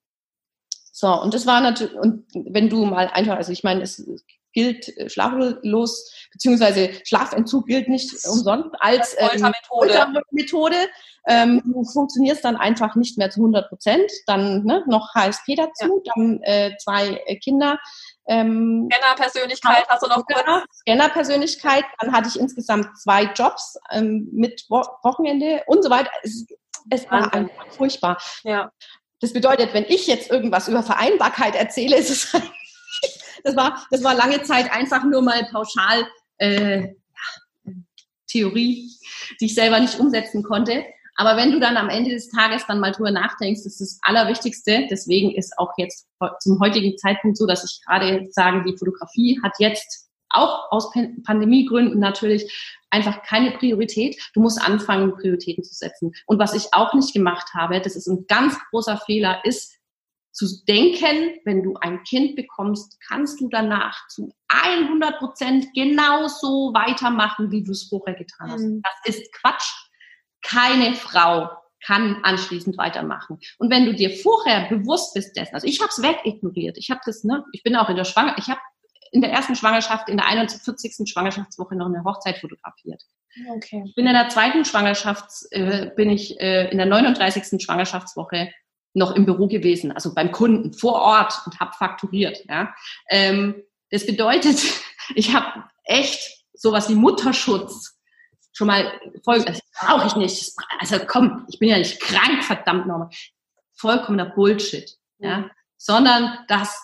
[0.91, 4.05] So, und das war natürlich, und wenn du mal einfach, also ich meine, es
[4.53, 10.87] gilt äh, schlaflos, beziehungsweise Schlafentzug gilt nicht umsonst als ähm, Foltermethode.
[11.27, 16.01] Ähm, du funktionierst dann einfach nicht mehr zu 100 Prozent, dann ne, noch HSP dazu,
[16.03, 16.13] ja.
[16.15, 17.79] dann äh, zwei äh, Kinder.
[18.27, 20.65] Ähm, Scanner-Persönlichkeit hast du noch kurz?
[20.79, 26.09] Scanner-Persönlichkeit, dann hatte ich insgesamt zwei Jobs ähm, mit Wo Wochenende und so weiter.
[26.23, 26.45] Es,
[26.89, 28.17] es war einfach furchtbar.
[28.43, 28.71] Ja.
[29.19, 32.41] Das bedeutet, wenn ich jetzt irgendwas über Vereinbarkeit erzähle, ist es
[33.43, 36.89] das war, das war lange Zeit einfach nur mal pauschal äh,
[38.27, 38.89] Theorie,
[39.39, 40.85] die ich selber nicht umsetzen konnte.
[41.15, 43.99] Aber wenn du dann am Ende des Tages dann mal drüber nachdenkst, das ist das
[44.03, 44.87] Allerwichtigste.
[44.89, 46.07] Deswegen ist auch jetzt
[46.39, 50.91] zum heutigen Zeitpunkt so, dass ich gerade sage, die Fotografie hat jetzt auch aus
[51.25, 54.17] Pandemiegründen natürlich einfach keine Priorität.
[54.33, 56.13] Du musst anfangen, Prioritäten zu setzen.
[56.25, 59.75] Und was ich auch nicht gemacht habe, das ist ein ganz großer Fehler, ist
[60.31, 67.51] zu denken, wenn du ein Kind bekommst, kannst du danach zu 100 Prozent genauso weitermachen,
[67.51, 68.61] wie du es vorher getan hast.
[68.61, 68.81] Mhm.
[68.83, 69.69] Das ist Quatsch.
[70.41, 71.49] Keine Frau
[71.85, 73.39] kann anschließend weitermachen.
[73.57, 77.01] Und wenn du dir vorher bewusst bist dessen, also ich habe es wegignoriert, ich habe
[77.05, 78.59] das, ne, ich bin auch in der Schwanger, ich habe
[79.11, 81.09] in der ersten Schwangerschaft, in der 41.
[81.09, 83.03] Schwangerschaftswoche noch eine Hochzeit fotografiert.
[83.55, 83.83] Okay.
[83.85, 87.61] Ich bin in der zweiten Schwangerschaft, äh, bin ich äh, in der 39.
[87.61, 88.51] Schwangerschaftswoche
[88.93, 92.43] noch im Büro gewesen, also beim Kunden vor Ort und habe fakturiert.
[92.49, 92.73] Ja.
[93.09, 94.61] Ähm, das bedeutet,
[95.15, 97.97] ich habe echt sowas wie Mutterschutz
[98.53, 98.91] schon mal
[99.23, 100.53] voll, das brauche ich nicht.
[100.79, 103.09] Also komm, ich bin ja nicht krank, verdammt nochmal.
[103.73, 104.97] Vollkommener Bullshit.
[105.19, 105.39] Ja.
[105.39, 105.51] Mhm.
[105.77, 106.79] Sondern das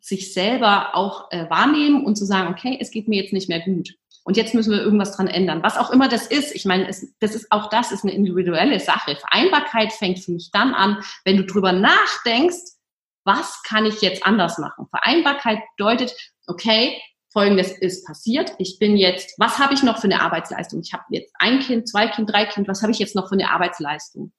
[0.00, 3.60] sich selber auch äh, wahrnehmen und zu sagen, okay, es geht mir jetzt nicht mehr
[3.60, 3.94] gut.
[4.28, 5.62] Und jetzt müssen wir irgendwas dran ändern.
[5.62, 6.54] Was auch immer das ist.
[6.54, 9.16] Ich meine, es, das ist auch das ist eine individuelle Sache.
[9.16, 12.74] Vereinbarkeit fängt für mich dann an, wenn du drüber nachdenkst,
[13.24, 14.86] was kann ich jetzt anders machen?
[14.90, 16.14] Vereinbarkeit bedeutet,
[16.46, 17.00] okay,
[17.32, 18.52] Folgendes ist passiert.
[18.58, 20.82] Ich bin jetzt, was habe ich noch für eine Arbeitsleistung?
[20.82, 22.68] Ich habe jetzt ein Kind, zwei Kind, drei Kind.
[22.68, 24.34] Was habe ich jetzt noch für eine Arbeitsleistung?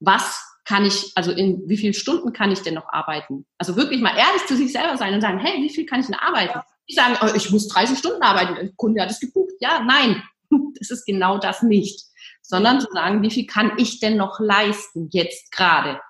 [0.00, 3.46] Was kann ich, also in wie viele Stunden kann ich denn noch arbeiten?
[3.56, 6.06] Also wirklich mal ehrlich zu sich selber sein und sagen, hey, wie viel kann ich
[6.06, 6.60] denn arbeiten?
[6.90, 8.54] Die sagen, oh, ich muss 30 Stunden arbeiten.
[8.54, 9.52] Der Kunde hat es gebucht.
[9.60, 10.22] Ja, nein,
[10.78, 12.04] das ist genau das nicht.
[12.42, 16.00] Sondern zu sagen, wie viel kann ich denn noch leisten jetzt gerade?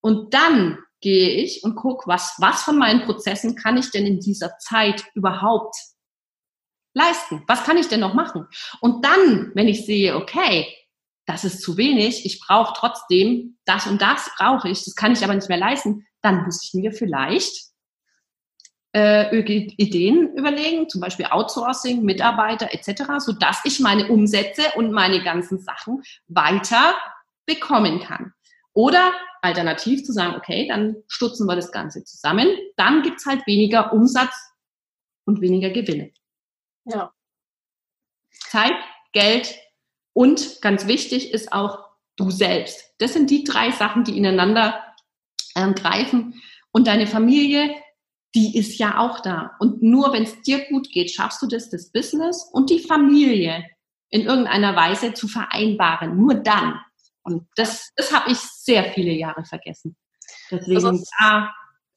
[0.00, 4.20] Und dann gehe ich und gucke, was, was von meinen Prozessen kann ich denn in
[4.20, 5.74] dieser Zeit überhaupt
[6.94, 7.42] leisten?
[7.48, 8.46] Was kann ich denn noch machen?
[8.80, 10.66] Und dann, wenn ich sehe, okay,
[11.26, 15.22] das ist zu wenig, ich brauche trotzdem das und das brauche ich, das kann ich
[15.22, 17.69] aber nicht mehr leisten, dann muss ich mir vielleicht
[18.92, 25.22] äh, Ideen überlegen, zum Beispiel Outsourcing, Mitarbeiter etc., so dass ich meine Umsätze und meine
[25.22, 26.96] ganzen Sachen weiter
[27.46, 28.32] bekommen kann.
[28.72, 29.12] Oder
[29.42, 34.34] alternativ zu sagen, okay, dann stutzen wir das Ganze zusammen, dann gibt's halt weniger Umsatz
[35.24, 36.12] und weniger Gewinne.
[36.84, 37.12] Ja.
[38.30, 38.74] Zeit,
[39.12, 39.54] Geld,
[40.12, 41.86] und ganz wichtig ist auch
[42.16, 42.94] du selbst.
[42.98, 44.84] Das sind die drei Sachen, die ineinander
[45.56, 46.40] ähm, greifen.
[46.72, 47.74] Und deine Familie,
[48.34, 49.56] die ist ja auch da.
[49.58, 53.64] Und nur wenn es dir gut geht, schaffst du das, das Business und die Familie
[54.08, 56.16] in irgendeiner Weise zu vereinbaren.
[56.16, 56.80] Nur dann.
[57.22, 59.96] Und das, das habe ich sehr viele Jahre vergessen.
[60.50, 61.52] Deswegen, also, ja,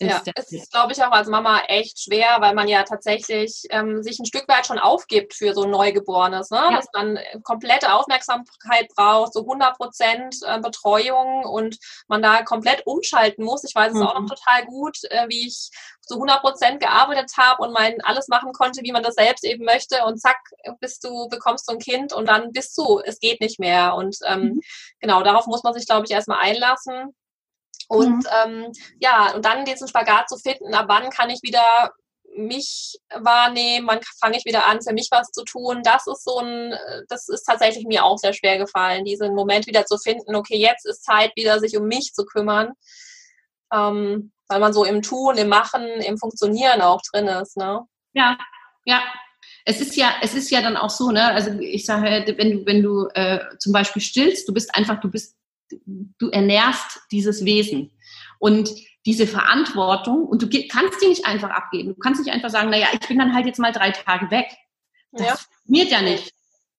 [0.05, 4.03] ja, es ist, glaube ich, auch als Mama echt schwer, weil man ja tatsächlich ähm,
[4.03, 6.61] sich ein Stück weit schon aufgibt für so ein Neugeborenes, ne?
[6.69, 6.75] Ja.
[6.75, 11.77] dass man komplette Aufmerksamkeit braucht, so 100 Prozent äh, Betreuung und
[12.07, 13.63] man da komplett umschalten muss.
[13.63, 14.07] Ich weiß es mhm.
[14.07, 14.27] auch noch mhm.
[14.27, 15.69] total gut, äh, wie ich
[16.01, 19.63] so 100 Prozent gearbeitet habe und mein alles machen konnte, wie man das selbst eben
[19.65, 20.37] möchte und zack,
[20.79, 24.17] bist du, bekommst du ein Kind und dann bist du, es geht nicht mehr und
[24.27, 24.61] ähm, mhm.
[24.99, 27.15] genau, darauf muss man sich, glaube ich, erstmal einlassen
[27.93, 28.27] und mhm.
[28.45, 31.91] ähm, ja, und dann diesen Spagat zu finden, ab wann kann ich wieder
[32.35, 35.81] mich wahrnehmen, wann fange ich wieder an, für mich was zu tun.
[35.83, 36.73] Das ist so ein,
[37.07, 40.87] das ist tatsächlich mir auch sehr schwer gefallen, diesen Moment wieder zu finden, okay, jetzt
[40.87, 42.71] ist Zeit wieder, sich um mich zu kümmern.
[43.71, 47.81] Ähm, weil man so im Tun, im Machen, im Funktionieren auch drin ist, ne?
[48.13, 48.37] Ja,
[48.85, 49.01] ja.
[49.65, 51.25] Es ist ja, es ist ja dann auch so, ne?
[51.25, 55.09] Also ich sage, wenn du, wenn du äh, zum Beispiel stillst, du bist einfach, du
[55.09, 55.37] bist
[55.85, 57.91] du ernährst dieses Wesen.
[58.39, 58.69] Und
[59.05, 61.89] diese Verantwortung, und du kannst die nicht einfach abgeben.
[61.89, 64.47] Du kannst nicht einfach sagen, naja, ich bin dann halt jetzt mal drei Tage weg.
[65.11, 65.35] Das ja.
[65.35, 66.33] funktioniert ja nicht.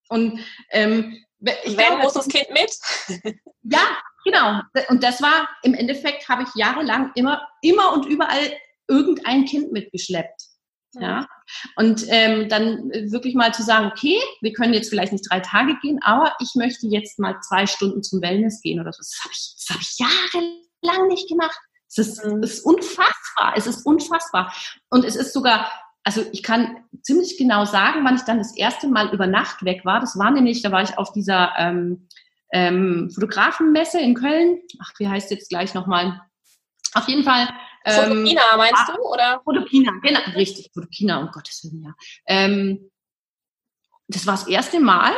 [0.09, 0.41] Und
[0.71, 1.19] ähm,
[1.65, 3.37] ich Wenn muss das Kind mit?
[3.63, 3.81] ja,
[4.25, 4.61] genau.
[4.89, 8.53] Und das war im Endeffekt habe ich jahrelang immer, immer und überall
[8.89, 10.44] irgendein Kind mitgeschleppt.
[11.03, 11.27] Ja.
[11.77, 15.77] Und ähm, dann wirklich mal zu sagen, okay, wir können jetzt vielleicht nicht drei Tage
[15.83, 18.99] gehen, aber ich möchte jetzt mal zwei Stunden zum Wellness gehen oder so.
[18.99, 21.59] Das habe ich, das hab ich jahrelang nicht gemacht.
[21.89, 22.43] Es ist, mhm.
[22.43, 23.55] ist unfassbar.
[23.57, 24.53] Es ist unfassbar.
[24.91, 25.71] Und es ist sogar,
[26.03, 29.85] also ich kann ziemlich genau sagen, wann ich dann das erste Mal über Nacht weg
[29.85, 30.01] war.
[30.01, 32.09] Das war nämlich, da war ich auf dieser ähm,
[32.53, 34.59] ähm, Fotografenmesse in Köln.
[34.81, 36.21] Ach, wie heißt jetzt gleich nochmal?
[36.95, 37.49] Auf jeden Fall
[37.85, 39.03] Fotokina, ähm, meinst du?
[39.03, 39.41] Oder?
[39.45, 41.95] Fotokina, genau, richtig, Fotokina, um Gottes Willen, ja.
[42.27, 42.91] Ähm,
[44.09, 45.13] das war das erste Mal,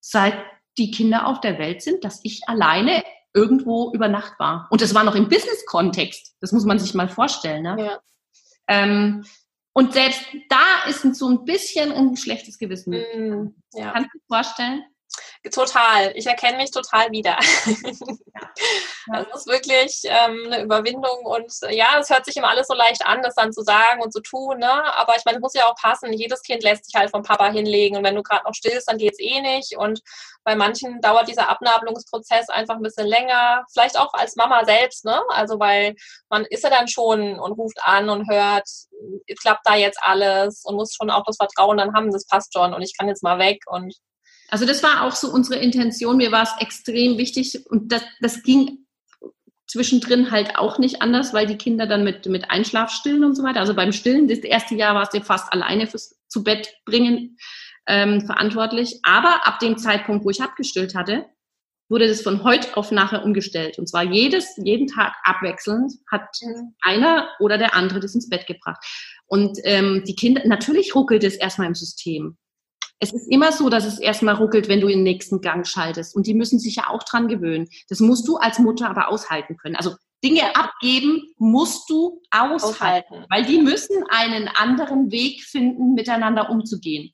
[0.00, 0.36] seit
[0.78, 3.02] die Kinder auf der Welt sind, dass ich alleine
[3.34, 4.66] irgendwo über Nacht war.
[4.70, 6.36] Und das war noch im Business-Kontext.
[6.40, 7.62] Das muss man sich mal vorstellen.
[7.62, 7.76] Ne?
[7.78, 8.00] Ja.
[8.68, 9.24] Ähm,
[9.72, 12.92] und selbst da ist so ein bisschen ein schlechtes Gewissen.
[12.92, 13.92] Mm, ja.
[13.92, 14.84] Kannst du dir vorstellen?
[15.52, 16.12] Total.
[16.16, 17.36] Ich erkenne mich total wieder.
[19.12, 23.06] Das ist wirklich ähm, eine Überwindung und ja, es hört sich immer alles so leicht
[23.06, 24.94] an, das dann zu sagen und zu tun, ne?
[24.96, 26.12] Aber ich meine, es muss ja auch passen.
[26.12, 28.98] Jedes Kind lässt sich halt vom Papa hinlegen und wenn du gerade noch stillst, dann
[28.98, 29.76] geht es eh nicht.
[29.76, 30.00] Und
[30.44, 33.64] bei manchen dauert dieser Abnabelungsprozess einfach ein bisschen länger.
[33.72, 35.20] Vielleicht auch als Mama selbst, ne?
[35.28, 35.94] Also weil
[36.28, 38.68] man ist ja dann schon und ruft an und hört,
[39.40, 42.74] klappt da jetzt alles und muss schon auch das Vertrauen dann haben, das passt schon
[42.74, 43.94] und ich kann jetzt mal weg und
[44.48, 46.16] also das war auch so unsere Intention.
[46.16, 48.86] Mir war es extrem wichtig und das, das ging
[49.66, 53.42] zwischendrin halt auch nicht anders, weil die Kinder dann mit, mit Einschlaf stillen und so
[53.42, 53.60] weiter.
[53.60, 57.36] Also beim Stillen, das erste Jahr warst du fast alleine fürs zu Bett bringen
[57.86, 59.00] ähm, verantwortlich.
[59.02, 61.26] Aber ab dem Zeitpunkt, wo ich abgestillt hatte,
[61.88, 63.78] wurde das von heute auf nachher umgestellt.
[63.78, 66.74] Und zwar jedes, jeden Tag abwechselnd hat mhm.
[66.80, 68.84] einer oder der andere das ins Bett gebracht.
[69.26, 72.36] Und ähm, die Kinder, natürlich ruckelt es erstmal im System.
[72.98, 76.16] Es ist immer so, dass es erstmal ruckelt, wenn du in den nächsten Gang schaltest.
[76.16, 77.68] Und die müssen sich ja auch dran gewöhnen.
[77.88, 79.76] Das musst du als Mutter aber aushalten können.
[79.76, 83.26] Also Dinge abgeben musst du aushalten, aushalten.
[83.28, 87.12] weil die müssen einen anderen Weg finden, miteinander umzugehen.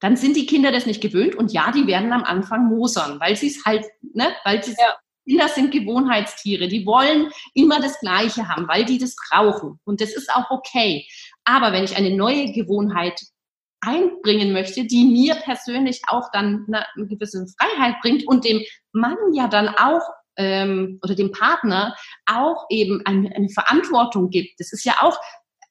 [0.00, 3.36] Dann sind die Kinder das nicht gewöhnt und ja, die werden am Anfang mosern, weil
[3.36, 4.96] sie es halt, ne, weil sie ja.
[5.26, 9.78] Kinder sind Gewohnheitstiere, die wollen immer das Gleiche haben, weil die das brauchen.
[9.84, 11.06] Und das ist auch okay.
[11.44, 13.20] Aber wenn ich eine neue Gewohnheit
[13.82, 18.62] einbringen möchte, die mir persönlich auch dann eine, eine gewisse Freiheit bringt und dem
[18.92, 20.02] Mann ja dann auch
[20.36, 21.94] ähm, oder dem Partner
[22.26, 24.58] auch eben eine, eine Verantwortung gibt.
[24.58, 25.18] Das ist ja auch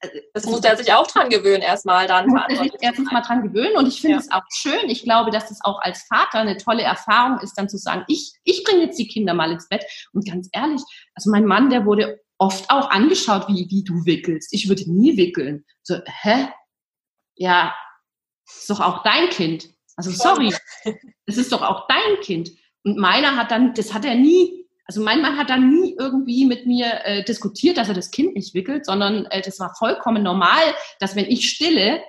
[0.00, 2.28] äh, das muss er sich auch dran gewöhnen, erstmal dann.
[2.28, 4.88] Muss er sich erstens mal dran gewöhnen und ich finde es auch schön.
[4.88, 8.32] Ich glaube, dass das auch als Vater eine tolle Erfahrung ist, dann zu sagen, ich,
[8.44, 9.84] ich bringe jetzt die Kinder mal ins Bett.
[10.12, 10.82] Und ganz ehrlich,
[11.14, 14.52] also mein Mann, der wurde oft auch angeschaut, wie, wie du wickelst.
[14.52, 15.64] Ich würde nie wickeln.
[15.82, 16.48] So, hä?
[17.36, 17.74] Ja,
[18.60, 19.68] ist doch auch dein Kind.
[19.96, 20.54] Also sorry,
[21.26, 22.50] es ist doch auch dein Kind.
[22.84, 26.46] Und meiner hat dann, das hat er nie, also mein Mann hat dann nie irgendwie
[26.46, 30.22] mit mir äh, diskutiert, dass er das Kind nicht wickelt, sondern äh, das war vollkommen
[30.22, 32.02] normal, dass wenn ich stille,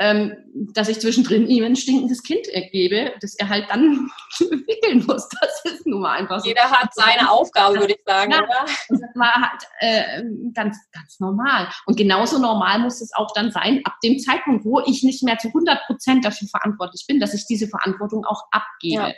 [0.00, 0.34] ähm,
[0.72, 5.28] dass ich zwischendrin ihm ein stinkendes Kind gebe, dass er halt dann wickeln muss.
[5.28, 6.48] Das ist nun mal einfach so.
[6.48, 8.64] Jeder hat seine Aufgabe, würde ich sagen, ja, oder?
[8.88, 10.22] Das war halt äh,
[10.54, 11.68] ganz, ganz normal.
[11.84, 15.36] Und genauso normal muss es auch dann sein, ab dem Zeitpunkt, wo ich nicht mehr
[15.36, 19.02] zu 100 Prozent dafür verantwortlich bin, dass ich diese Verantwortung auch abgebe.
[19.02, 19.12] Ja.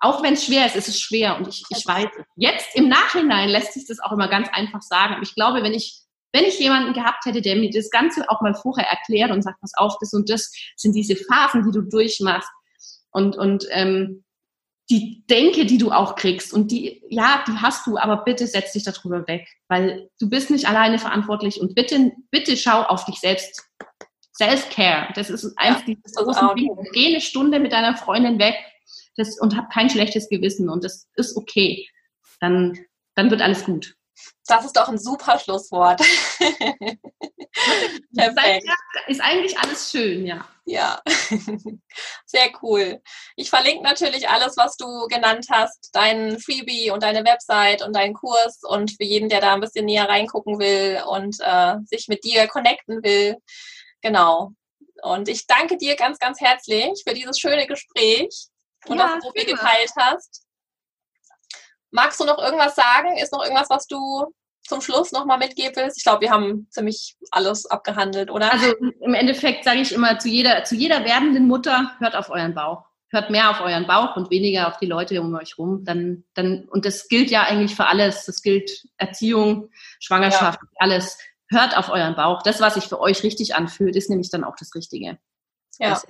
[0.00, 2.24] Auch wenn es schwer ist, ist es schwer und ich, ich weiß es.
[2.34, 5.14] Jetzt im Nachhinein lässt sich das auch immer ganz einfach sagen.
[5.14, 6.02] Aber ich glaube, wenn ich
[6.32, 9.60] wenn ich jemanden gehabt hätte, der mir das Ganze auch mal vorher erklärt und sagt,
[9.60, 12.50] pass auf, das und das sind diese Phasen, die du durchmachst
[13.10, 14.24] und, und ähm,
[14.90, 18.72] die Denke, die du auch kriegst und die, ja, die hast du, aber bitte setz
[18.72, 23.20] dich darüber weg, weil du bist nicht alleine verantwortlich und bitte, bitte schau auf dich
[23.20, 23.62] selbst.
[24.36, 26.74] Self-Care, das ist eins ja, dieser großen Dinge.
[26.92, 28.56] Geh eine Stunde mit deiner Freundin weg
[29.16, 31.86] das, und hab kein schlechtes Gewissen und das ist okay.
[32.40, 32.78] Dann,
[33.14, 33.94] dann wird alles gut.
[34.46, 36.00] Das ist doch ein super Schlusswort.
[38.16, 38.66] Perfekt.
[39.06, 40.46] Ist eigentlich alles schön, ja.
[40.64, 41.02] Ja,
[42.26, 43.02] sehr cool.
[43.34, 48.14] Ich verlinke natürlich alles, was du genannt hast, deinen Freebie und deine Website und deinen
[48.14, 52.22] Kurs und für jeden, der da ein bisschen näher reingucken will und äh, sich mit
[52.22, 53.36] dir connecten will.
[54.00, 54.52] Genau.
[55.02, 58.46] Und ich danke dir ganz, ganz herzlich für dieses schöne Gespräch
[58.86, 60.46] und ja, dass du so viel geteilt hast.
[61.90, 63.16] Magst du noch irgendwas sagen?
[63.16, 64.32] Ist noch irgendwas, was du
[64.66, 65.98] zum Schluss nochmal mitgeben willst?
[65.98, 68.52] Ich glaube, wir haben ziemlich alles abgehandelt, oder?
[68.52, 72.54] Also im Endeffekt sage ich immer zu jeder, zu jeder werdenden Mutter, hört auf euren
[72.54, 72.84] Bauch.
[73.12, 75.84] hört mehr auf euren Bauch und weniger auf die Leute um euch rum.
[75.84, 78.24] Dann, dann, und das gilt ja eigentlich für alles.
[78.26, 80.68] Das gilt Erziehung, Schwangerschaft, ja.
[80.76, 81.18] alles.
[81.48, 82.42] Hört auf euren Bauch.
[82.44, 85.18] Das, was sich für euch richtig anfühlt, ist nämlich dann auch das Richtige.
[85.80, 85.90] Ja.
[85.90, 86.06] Das,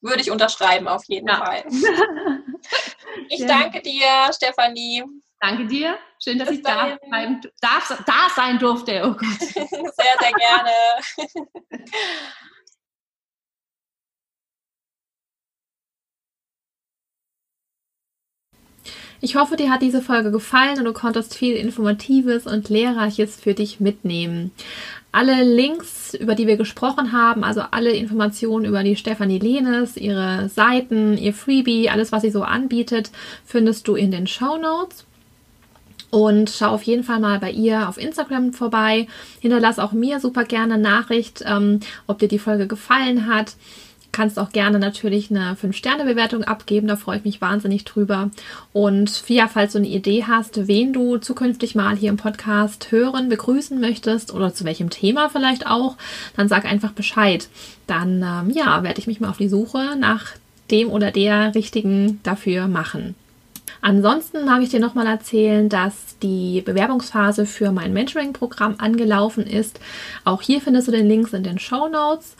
[0.00, 1.36] würde ich unterschreiben, auf jeden ja.
[1.36, 1.64] Fall.
[3.32, 5.04] Ich danke dir, Stefanie.
[5.40, 5.96] Danke dir.
[6.22, 9.02] Schön, dass Bis ich da, bleiben, darf, da sein durfte.
[9.04, 9.40] Oh Gott.
[9.40, 10.72] Sehr, sehr gerne.
[19.22, 23.52] Ich hoffe, dir hat diese Folge gefallen und du konntest viel Informatives und Lehrreiches für
[23.52, 24.50] dich mitnehmen.
[25.12, 30.48] Alle Links, über die wir gesprochen haben, also alle Informationen über die Stefanie Lehnes, ihre
[30.48, 33.10] Seiten, ihr Freebie, alles, was sie so anbietet,
[33.44, 35.04] findest du in den Show Notes.
[36.10, 39.06] Und schau auf jeden Fall mal bei ihr auf Instagram vorbei.
[39.40, 43.54] Hinterlass auch mir super gerne Nachricht, ähm, ob dir die Folge gefallen hat
[44.12, 48.30] kannst auch gerne natürlich eine 5-Sterne-Bewertung abgeben, da freue ich mich wahnsinnig drüber.
[48.72, 53.28] Und ja, falls du eine Idee hast, wen du zukünftig mal hier im Podcast hören,
[53.28, 55.96] begrüßen möchtest oder zu welchem Thema vielleicht auch,
[56.36, 57.48] dann sag einfach Bescheid.
[57.86, 60.32] Dann ähm, ja, werde ich mich mal auf die Suche nach
[60.70, 63.14] dem oder der richtigen dafür machen.
[63.82, 69.80] Ansonsten habe ich dir nochmal erzählen, dass die Bewerbungsphase für mein Mentoring-Programm angelaufen ist.
[70.24, 72.36] Auch hier findest du den Links in den Show Notes.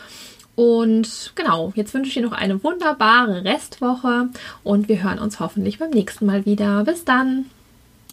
[0.55, 4.29] Und genau, jetzt wünsche ich dir noch eine wunderbare Restwoche
[4.63, 6.85] und wir hören uns hoffentlich beim nächsten Mal wieder.
[6.85, 7.47] Bis dann!